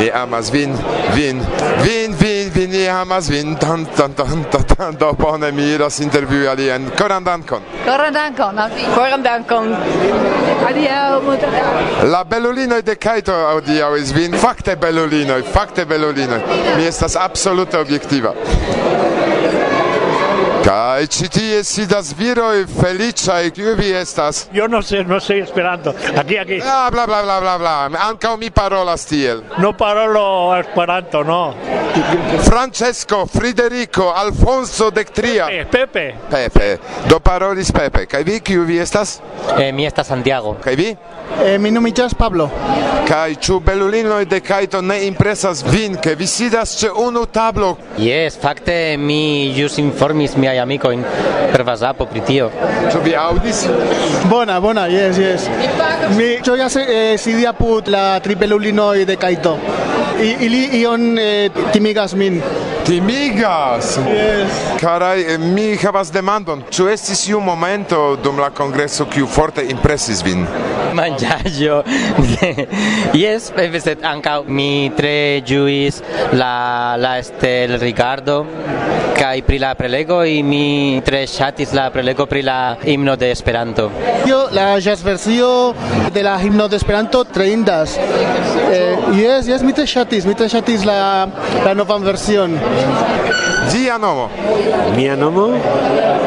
Ni 0.00 0.10
amas 0.10 0.50
vin, 0.50 0.76
vin, 1.14 1.40
vin, 1.82 2.14
vin 2.20 2.39
vini 2.54 2.88
amas 2.88 3.28
vin, 3.30 3.56
tan, 3.56 3.86
tan, 3.96 4.12
tan, 4.14 4.44
tan, 4.50 4.64
tan, 4.64 4.96
do 5.00 5.12
bone 5.12 5.50
miras 5.52 6.00
intervjui 6.00 6.46
alien. 6.46 6.90
Koran 6.98 7.24
dankon. 7.24 7.62
Koran 7.84 8.14
dankon, 8.14 8.58
al 8.58 8.70
vi. 8.74 8.84
Koran 8.94 9.22
dankon. 9.22 9.74
adiaŭ 10.68 11.20
multe 11.24 11.48
La 12.12 12.24
belulinoj 12.24 12.82
de 12.82 12.96
Kaito 12.96 13.34
audiaŭis 13.54 14.12
vin, 14.16 14.36
fakte 14.38 14.76
belulinoj, 14.76 15.42
fakte 15.52 15.84
belulinoj. 15.84 16.40
Mi 16.76 16.86
estas 16.86 17.16
absolute 17.16 17.78
objektiva. 17.78 18.34
Kai 20.64 21.06
ci 21.08 21.28
tie 21.32 21.62
sidas 21.64 22.12
viroj 22.12 22.66
feliĉaj, 22.68 23.48
kiuj 23.56 23.74
vi 23.78 23.92
estas? 23.96 24.42
Io 24.52 24.66
non 24.68 24.82
sé, 24.84 25.00
non 25.08 25.20
sei 25.20 25.40
esperanto. 25.40 25.94
Aquí, 26.16 26.36
aquí. 26.36 26.58
Bla 26.60 26.90
bla 26.90 27.06
bla 27.06 27.22
bla 27.22 27.40
bla 27.40 27.56
bla. 27.58 27.74
Ankaŭ 28.08 28.36
mi 28.36 28.50
parolas 28.50 29.06
tiel. 29.08 29.40
No 29.58 29.72
parolo 29.72 30.54
esperanto, 30.58 31.22
no. 31.24 31.54
Francesco, 32.44 33.24
Friderico, 33.26 34.12
Alfonso 34.12 34.90
Dectria. 34.90 35.48
Pepe. 35.70 36.14
Pepe. 36.28 36.78
Do 37.08 37.20
parolis 37.20 37.72
Pepe. 37.72 38.04
Kaj 38.06 38.22
vi 38.22 38.40
kiu 38.40 38.64
vi 38.68 38.78
estas? 38.78 39.20
Eh, 39.58 39.72
mi 39.72 39.86
estas 39.86 40.06
Santiago. 40.12 40.58
Kaj 40.60 40.76
vi? 40.76 40.96
Eh, 41.44 41.58
mi 41.58 41.70
nomiĝas 41.70 42.14
Pablo. 42.14 42.50
Kaj 43.08 43.34
ĉu 43.42 43.60
belulinoj 43.66 44.24
de 44.30 44.38
Kaito 44.40 44.80
ne 44.82 45.00
impresas 45.06 45.64
vin, 45.66 45.96
ke 45.98 46.14
vi 46.14 46.26
sidas 46.30 46.76
ĉe 46.78 46.92
unu 46.94 47.24
tablo? 47.26 47.72
Yes, 47.98 48.36
fakte 48.38 48.96
mi 48.98 49.50
jus 49.56 49.78
informis 49.82 50.36
mi 50.36 50.49
miaj 50.50 50.58
amico 50.58 50.90
per 51.52 51.62
WhatsApp 51.62 52.02
pri 52.10 52.20
tio. 52.26 52.50
Ĉu 52.90 53.02
vi 53.04 53.14
aŭdis? 53.14 53.66
Bona, 54.30 54.60
bona, 54.60 54.86
yes, 54.90 55.18
yes. 55.18 55.46
Mi 56.16 56.38
ĝojas 56.44 56.76
eh, 56.76 57.16
sidi 57.18 57.46
apud 57.46 57.88
la 57.88 58.20
tripelulinoj 58.20 59.04
de 59.06 59.16
Kaito. 59.16 59.56
I, 60.20 60.34
ili 60.46 60.64
ion 60.80 61.18
eh, 61.18 61.50
timigas 61.72 62.14
min. 62.14 62.40
Timigas? 62.84 63.98
Yes. 64.08 64.80
Karaj, 64.80 65.20
eh, 65.20 65.38
mi 65.38 65.76
havas 65.76 66.10
demandon. 66.12 66.62
Ĉu 66.70 66.88
estis 66.88 67.26
iu 67.28 67.40
momento 67.40 68.16
dum 68.22 68.38
la 68.38 68.50
kongreso 68.50 69.06
kiu 69.10 69.26
forte 69.26 69.64
impresis 69.70 70.24
vin? 70.24 70.46
Manĝaĵo. 70.94 71.82
yes, 73.22 73.52
eh, 73.56 73.80
sed 73.80 74.04
ankaŭ 74.04 74.42
mi 74.48 74.90
tre 74.96 75.40
ĝuis 75.46 76.02
la 76.32 76.96
la 76.98 77.18
stel 77.22 77.78
rigardo 77.78 78.44
kaj 79.20 79.42
pri 79.44 79.58
la 79.58 79.74
prelego 79.74 80.22
i 80.24 80.42
mi 80.42 81.00
tre 81.04 81.26
ŝatis 81.28 81.74
la 81.76 81.90
prelego 81.92 82.24
pri 82.26 82.40
la 82.42 82.76
himno 82.80 83.16
de 83.20 83.30
Esperanto. 83.30 83.90
Yo, 84.26 84.46
la 84.50 84.78
jazz 84.80 85.02
versio 85.04 85.74
de 86.14 86.22
la 86.22 86.38
himno 86.40 86.68
de 86.68 86.76
Esperanto 86.76 87.24
tre 87.24 87.50
indas. 87.52 87.98
Eh, 87.98 88.96
yes, 89.12 89.46
yes, 89.46 89.62
mi 89.62 89.74
tre 89.76 89.84
ŝatis, 89.86 90.24
mi 90.24 90.34
tre 90.34 90.48
ŝatis 90.48 90.86
la, 90.88 91.28
la 91.64 91.74
novan 91.74 92.02
version. 92.02 92.56
Dia 93.72 93.98
nomo. 93.98 94.28
Mia 94.96 95.16
nomo 95.16 95.48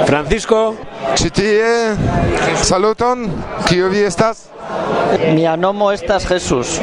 Francisco. 0.07 0.75
Ĉi 1.15 1.29
tie 1.29 1.65
saluton. 2.63 3.27
Kio 3.67 3.89
vi 3.89 4.05
estas? 4.07 4.47
Mia 5.33 5.55
nomo 5.55 5.91
estas 5.91 6.25
Jesús. 6.25 6.79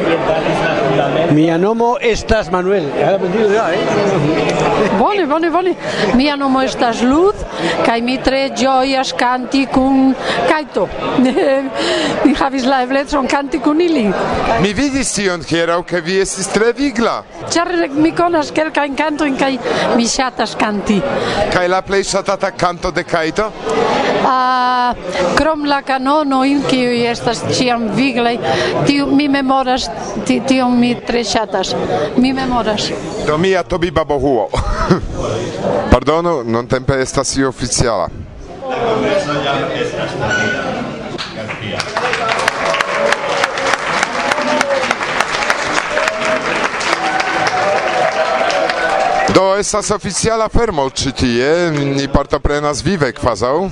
Mia 1.31 1.59
nomo 1.59 1.97
estas 2.01 2.51
Manuel. 2.51 2.85
Bone, 4.99 5.27
bone, 5.27 5.51
bone. 5.51 5.75
Mia 6.15 6.37
nomo 6.37 6.63
estas 6.63 7.03
Luz 7.03 7.35
kaj 7.87 7.99
mi 8.03 8.19
tre 8.25 8.43
ĝojas 8.57 9.13
kanti 9.19 9.67
kun 9.73 10.15
kaito 10.49 10.87
mi 12.25 12.35
havis 12.39 12.67
la 12.67 12.83
eblecon 12.85 13.29
kanti 13.29 13.59
kun 13.59 13.81
ili. 13.81 14.07
Mi 14.63 14.73
vidis 14.77 15.13
tion 15.15 15.45
hieraŭ, 15.47 15.81
ke 15.87 16.01
vi 16.05 16.21
estis 16.23 16.49
tre 16.53 16.73
vigla. 16.77 17.21
Ĉar 17.51 17.73
mi 17.97 18.13
konas 18.17 18.53
kelkajn 18.55 18.97
kantojn 18.97 19.39
kaj 19.41 19.53
mi 19.97 20.09
ŝatas 20.09 20.57
kanti. 20.61 21.01
Kaj 21.55 21.67
la 21.69 21.83
plej 21.83 22.05
ŝatata 22.15 22.53
kanto 22.57 22.91
de 22.95 23.05
kaito 23.05 23.51
a 24.31 24.95
krom 25.37 25.65
la 25.65 25.81
kanonojn, 25.87 26.63
kiuj 26.71 27.03
estas 27.11 27.43
ĉiam 27.57 27.89
viglaj, 27.97 28.37
tiu 28.87 29.07
mi 29.17 29.29
memoras, 29.29 29.89
ti 30.27 30.41
tion 30.47 30.79
mi 30.81 30.95
tre 31.07 31.25
ŝatas. 31.25 31.75
Mi 32.17 32.33
memoras. 32.37 32.91
Do 33.27 33.39
mia 33.39 33.63
tobi 33.63 33.91
babohuo. 33.91 34.49
Pardonu, 36.01 36.43
non 36.45 36.67
tempe 36.67 36.99
estas 36.99 37.37
io 37.37 37.49
oficiala. 37.49 38.09
Do 49.29 49.57
estas 49.59 49.91
oficiala 49.91 50.49
fermo 50.49 50.89
ĉi 50.89 51.13
tie, 51.13 51.53
ni 51.71 52.09
partoprenas 52.09 52.81
vive 52.81 53.13
kvazaŭ. 53.13 53.69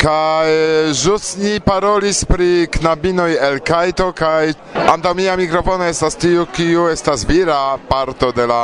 Kaj 0.00 0.48
ĵus 0.96 1.34
ni 1.36 1.58
parolis 1.60 2.22
pri 2.24 2.66
knabinoj 2.72 3.34
el 3.48 3.58
Kajto 3.60 4.06
kaj 4.16 4.54
antaŭ 4.88 5.12
mia 5.18 5.34
mikrofono 5.36 5.84
estas 5.84 6.16
tiu 6.16 6.46
kiu 6.56 6.86
estas 6.88 7.26
vira 7.28 7.76
parto 7.88 8.30
de 8.32 8.46
la 8.48 8.62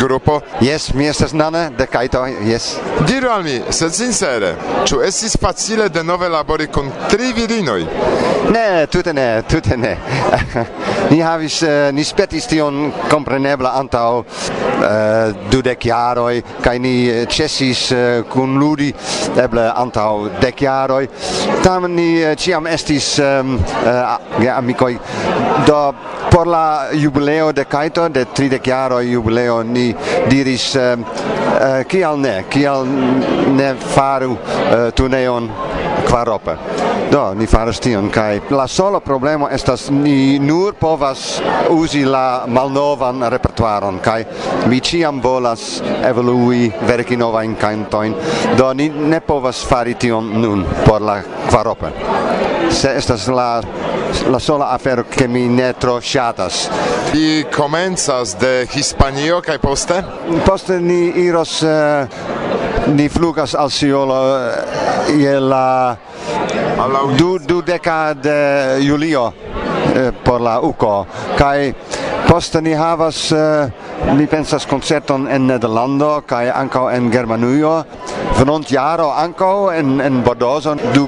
grupo. 0.00 0.40
Jes, 0.60 0.90
mi 0.94 1.08
estas 1.08 1.32
Nane 1.32 1.70
de 1.78 1.86
Kajto, 1.86 2.26
jes. 2.44 2.74
Diru 3.08 3.32
al 3.32 3.46
mi, 3.48 3.56
sed 3.70 3.96
sincere, 3.96 4.52
ĉu 4.84 5.00
estis 5.08 5.38
facile 5.40 5.88
denove 5.88 6.28
labori 6.28 6.68
kun 6.68 6.92
tri 7.08 7.32
virinoj? 7.32 7.80
Ne, 8.52 8.86
tute 8.92 9.16
ne, 9.16 9.42
tute 9.48 9.80
ne. 9.80 9.96
ni 11.10 11.20
havis 11.20 11.62
eh, 11.62 11.92
ni 11.92 12.04
spetis 12.04 12.46
tion 12.50 12.90
komprenebla 13.10 13.74
antaŭ 13.80 14.10
eh, 14.20 15.34
dudek 15.52 15.86
jaroj 15.86 16.40
kaj 16.64 16.76
ni 16.82 16.94
ĉesis 17.30 17.82
eh, 17.94 18.24
kun 18.30 18.56
eh, 18.56 18.60
ludi 18.60 18.90
eble 19.42 19.68
antaŭ 19.84 20.10
dek 20.42 20.62
jaroj 20.66 21.04
tamen 21.62 21.94
ni 21.98 22.08
ĉiam 22.42 22.66
eh, 22.66 22.74
estis 22.74 23.12
ehm, 23.22 23.56
eh, 23.84 23.90
eh, 23.90 24.40
geamikoj 24.40 24.92
do 25.66 25.80
por 26.30 26.46
la 26.46 26.88
jubileo 26.92 27.52
de 27.52 27.64
Kaito 27.64 28.08
de 28.08 28.26
30 28.26 28.60
jaro 28.68 29.00
jubileo 29.00 29.62
ni 29.62 29.94
diris 30.28 30.74
eh, 30.76 30.96
eh, 31.60 31.84
kial 31.88 32.18
ne 32.18 32.44
kial 32.50 32.86
ne 33.56 33.74
faru 33.94 34.36
eh, 34.36 34.90
tuneon 34.94 35.50
kvaropa 36.08 36.58
Do, 37.16 37.32
ni 37.32 37.46
faras 37.48 37.78
tion, 37.80 38.10
kai 38.12 38.42
la 38.52 38.66
sola 38.68 38.98
problemo 39.00 39.46
estas 39.48 39.86
ni 39.90 40.38
nur 40.38 40.74
povas 40.76 41.40
usi 41.72 42.02
la 42.04 42.44
malnovan 42.44 43.24
repertuaron, 43.32 44.02
kai 44.04 44.26
mi 44.68 44.82
ciam 44.84 45.22
volas 45.24 45.80
evolui 46.04 46.68
verki 46.84 47.16
novajn 47.16 47.54
kantojn, 47.56 48.12
do 48.58 48.68
ni 48.76 48.90
ne 48.90 49.22
povas 49.24 49.64
fari 49.64 49.94
tion 49.96 50.28
nun 50.42 50.66
por 50.84 51.00
la 51.00 51.22
kvarope. 51.48 51.94
Se 52.68 52.92
estas 53.00 53.28
la 53.32 53.62
la 54.28 54.38
sola 54.38 54.68
afero 54.76 55.06
che 55.08 55.26
mi 55.26 55.48
ne 55.48 55.72
tro 55.72 56.00
shatas. 56.00 56.68
Vi 57.12 57.46
comenzas 57.56 58.34
de 58.34 58.66
Hispanio 58.74 59.40
kai 59.40 59.58
poste? 59.58 60.04
Poste 60.44 60.80
ni 60.80 61.16
iros 61.24 61.62
uh, 61.62 62.04
ni 62.92 63.08
flugas 63.08 63.54
al 63.54 63.70
Siolo 63.70 64.20
e 65.08 65.22
eh, 65.22 65.40
la 65.40 65.96
du 67.16 67.38
du 67.38 67.62
deca 67.62 68.14
de 68.14 68.78
julio 68.86 69.32
eh, 69.94 70.12
por 70.24 70.40
la 70.40 70.60
uco 70.60 71.06
kai 71.38 71.74
Poste 72.36 72.60
ni 72.60 72.74
havas 72.76 73.32
uh, 73.32 73.70
mi 74.12 74.26
pensas 74.28 74.66
koncerton 74.68 75.22
en 75.32 75.46
Nederlando 75.48 76.10
kaj 76.28 76.50
ankaŭ 76.52 76.82
en 76.92 77.08
Germanujo. 77.08 77.70
Venont 78.36 78.68
jaro 78.68 79.06
ankaŭ 79.08 79.70
en 79.72 80.00
en 80.04 80.20
Bordeaux 80.26 80.68
du 80.92 81.06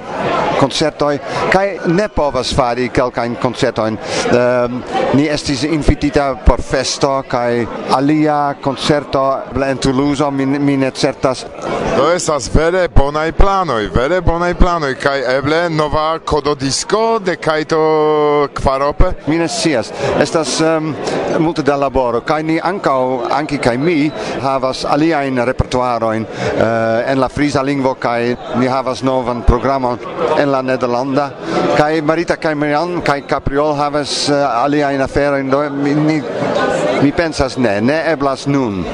koncertoj 0.58 1.18
kaj 1.52 1.66
ne 1.86 2.08
povas 2.08 2.54
fari 2.56 2.88
kelkajn 2.88 3.36
koncertojn. 3.42 3.98
Um, 4.32 4.80
ni 5.14 5.28
estis 5.28 5.62
invitita 5.68 6.30
por 6.46 6.62
festo 6.62 7.12
kaj 7.28 7.66
alia 7.96 8.54
koncerto 8.62 9.24
en 9.66 9.78
Toulouse 9.78 10.30
mi, 10.30 10.46
mi 10.46 10.76
ne 10.76 10.90
certas. 10.90 11.44
Do 11.96 12.10
estas 12.14 12.50
vere 12.54 12.88
bonaj 12.94 13.32
planoj, 13.32 13.88
vere 13.94 14.20
bonaj 14.20 14.54
planoj 14.54 14.92
kaj 15.02 15.22
eble 15.36 15.64
nova 15.70 16.18
kododisko 16.18 17.18
de 17.18 17.36
Kaito 17.36 18.48
Kvarope. 18.54 19.12
Mi 19.26 19.38
ne 19.38 19.48
scias. 19.48 19.90
Estas 20.20 20.60
um, 20.60 20.94
multe 21.38 21.62
da 21.62 21.76
laboro 21.76 22.20
kai 22.26 22.42
ni 22.42 22.58
ankaŭ 22.60 23.30
anki 23.38 23.58
kai 23.62 23.76
mi 23.78 24.10
havas 24.42 24.84
aliajn 24.84 25.38
repertuarojn 25.46 26.24
uh, 26.24 26.30
eh, 26.66 27.12
en 27.12 27.20
la 27.20 27.28
friza 27.28 27.62
lingvo 27.62 27.94
kai 27.94 28.36
ni 28.56 28.66
havas 28.66 29.02
novan 29.02 29.42
programon 29.42 29.98
en 30.38 30.50
la 30.50 30.62
nederlanda. 30.62 31.30
Kai 31.78 32.00
Marita 32.00 32.36
kai 32.36 32.54
Marian 32.54 33.00
kai 33.02 33.20
Capriol 33.22 33.76
havas 33.76 34.28
eh, 34.28 34.34
uh, 34.34 34.64
aliajn 34.64 35.02
aferojn 35.02 35.50
do 35.50 35.62
mi, 35.70 35.94
ni, 35.94 36.20
mi 37.02 37.12
pensas 37.12 37.58
ne 37.58 37.80
ne 37.80 38.02
eblas 38.12 38.46
nun 38.46 38.84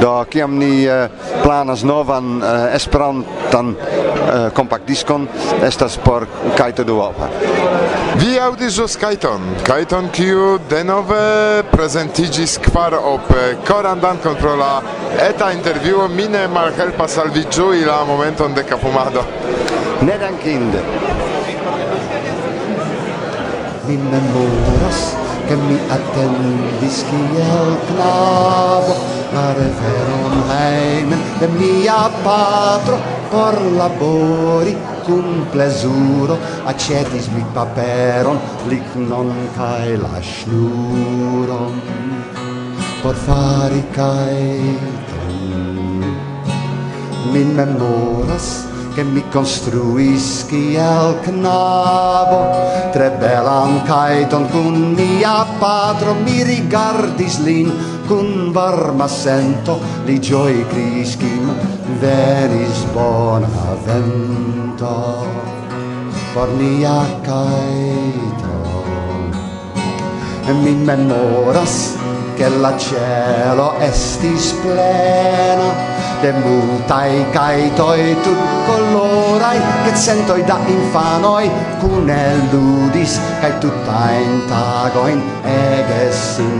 do 0.00 0.24
kiam 0.30 0.58
ni 0.58 0.86
eh, 0.86 1.08
planas 1.42 1.82
novan 1.84 2.42
eh, 2.42 2.74
esperantan 2.76 3.74
eh, 3.74 4.50
compact 4.54 4.86
diskon 4.86 5.28
estas 5.62 5.96
por 5.96 6.26
kajto 6.56 6.84
duopa 6.84 7.28
Vi 8.18 8.38
audis 8.40 8.74
ĵus 8.74 8.96
kajton, 8.98 9.44
kajton 9.66 10.08
kiu 10.10 10.58
denove 10.70 11.62
prezentigis 11.70 12.56
kvar 12.64 12.96
op 12.98 13.30
koran 13.68 14.00
dankon 14.00 14.34
pro 14.40 14.56
la 14.58 14.80
eta 15.28 15.52
intervjuo 15.54 16.08
mi 16.08 16.26
ne 16.28 16.46
malhelpas 16.48 17.18
al 17.22 17.30
vi 17.34 17.44
ĝui 17.50 17.84
la 17.86 18.00
momenton 18.08 18.54
de 18.54 18.64
kafumado. 18.66 19.22
Ne 20.02 20.18
dankinde. 20.18 20.82
Mi 23.86 23.96
memoras 23.96 25.17
che 25.48 25.56
mi 25.56 25.78
attendisti 25.88 27.20
el 27.34 27.76
clavo 27.88 28.94
ma 29.32 29.46
referum 29.54 30.34
heimen 30.50 31.20
de 31.40 31.46
mia 31.58 32.10
patro 32.22 32.98
por 33.30 33.56
labori 33.78 34.76
cum 35.06 35.46
plesuro 35.52 36.36
accetis 36.66 37.28
mi 37.34 37.42
paperon 37.54 38.38
lignon 38.68 39.32
cae 39.56 39.96
la 39.96 40.20
schnuron 40.20 41.80
por 43.02 43.16
fari 43.26 43.82
cae 43.96 44.76
min 47.32 47.48
memoras 47.58 48.48
che 48.98 49.04
mi 49.04 49.22
construischi 49.30 50.74
el 50.74 51.20
knabo. 51.20 52.90
Tre 52.90 53.10
belan 53.10 53.84
kaiton 53.86 54.50
kun 54.50 54.94
mia 54.98 55.46
patro 55.60 56.14
mi 56.14 56.42
rigardis 56.42 57.38
lin 57.46 57.70
kun 58.08 58.50
varma 58.50 59.06
sento 59.06 59.78
li 60.04 60.18
gioi 60.18 60.66
criskim 60.70 61.46
venis 62.00 62.78
bona 62.92 63.46
vento 63.86 64.98
por 66.34 66.48
nia 66.58 66.98
kaiton 67.22 68.58
mi 70.64 70.74
memoras 70.74 71.94
che 72.34 72.48
la 72.48 72.76
cielo 72.76 73.78
estis 73.78 74.54
plena 74.60 75.97
de 76.22 76.32
mutai 76.32 77.26
caitoi 77.32 78.16
tut 78.24 78.40
colorai 78.66 79.58
che 79.84 79.92
centoi 80.04 80.42
da 80.50 80.58
infanoi 80.66 81.46
cun 81.80 82.10
ludis 82.52 83.14
cae 83.40 83.52
tutain 83.60 84.30
tagoin 84.50 85.20
ege 85.44 86.04
sin 86.12 86.58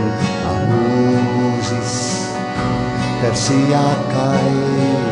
amusis. 0.51 1.93
Per 3.21 3.35
sia 3.35 3.85
kai 4.13 5.08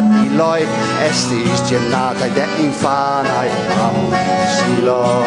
gefratiloj 0.00 0.60
estis 1.06 1.62
ĝenataj 1.68 2.28
de 2.36 2.46
infanaj 2.64 3.48
amuziloj. 3.86 5.24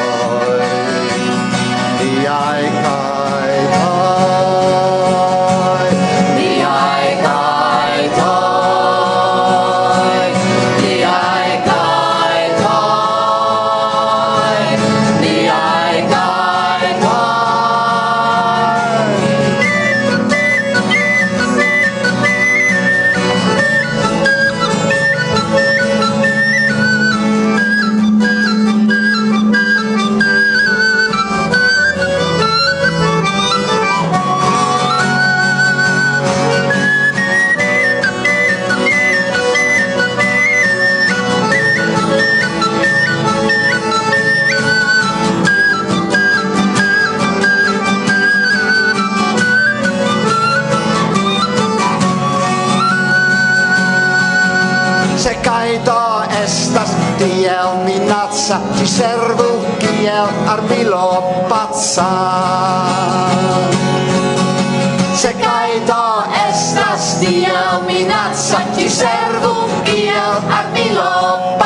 Niaj 2.01 2.62
kaj 2.81 3.12
ci 58.84 58.89
servu 58.89 59.63
kiel 59.80 60.28
armilo 60.46 61.24
pazza. 61.48 62.12
Se 65.15 65.32
kaito 65.39 66.04
estas 66.50 67.19
tia 67.24 67.80
minacca 67.88 68.60
ci 68.76 68.89
servu 68.89 69.56
kiel 69.88 70.36
armilo 70.60 71.56
pazza 71.56 71.62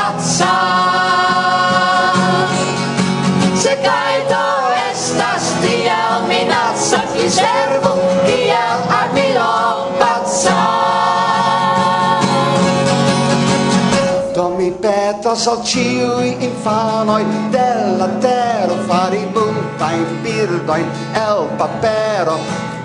estas 15.28 15.48
al 15.52 15.60
ciui 15.68 16.30
infanoi 16.40 17.26
terra 17.52 18.08
fari 18.08 18.22
tero 18.24 18.76
fari 18.88 19.24
multain 19.36 20.06
birdoin 20.24 20.88
el 21.28 21.42
papero 21.60 22.38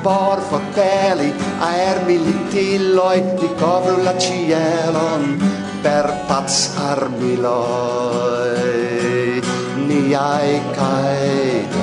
por 0.02 0.38
foteli 0.50 1.28
aer 1.68 1.98
di 3.38 3.48
covru 3.60 3.96
la 4.02 4.14
cielon 4.18 5.22
per 5.84 6.06
paz 6.26 6.54
armiloi. 6.90 8.32
Niai 9.86 10.52
caeto 10.76 11.81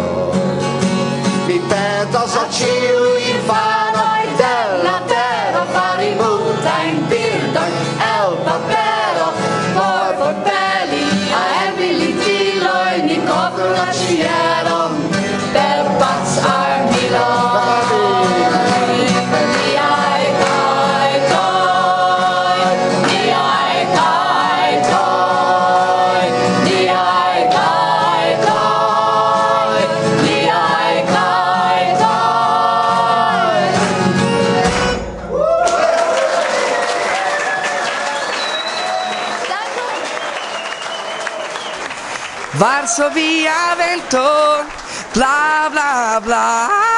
passo 42.89 43.07
via 43.11 43.75
vento, 43.75 44.17
bla 45.13 45.69
bla 45.69 46.19
bla. 46.23 46.88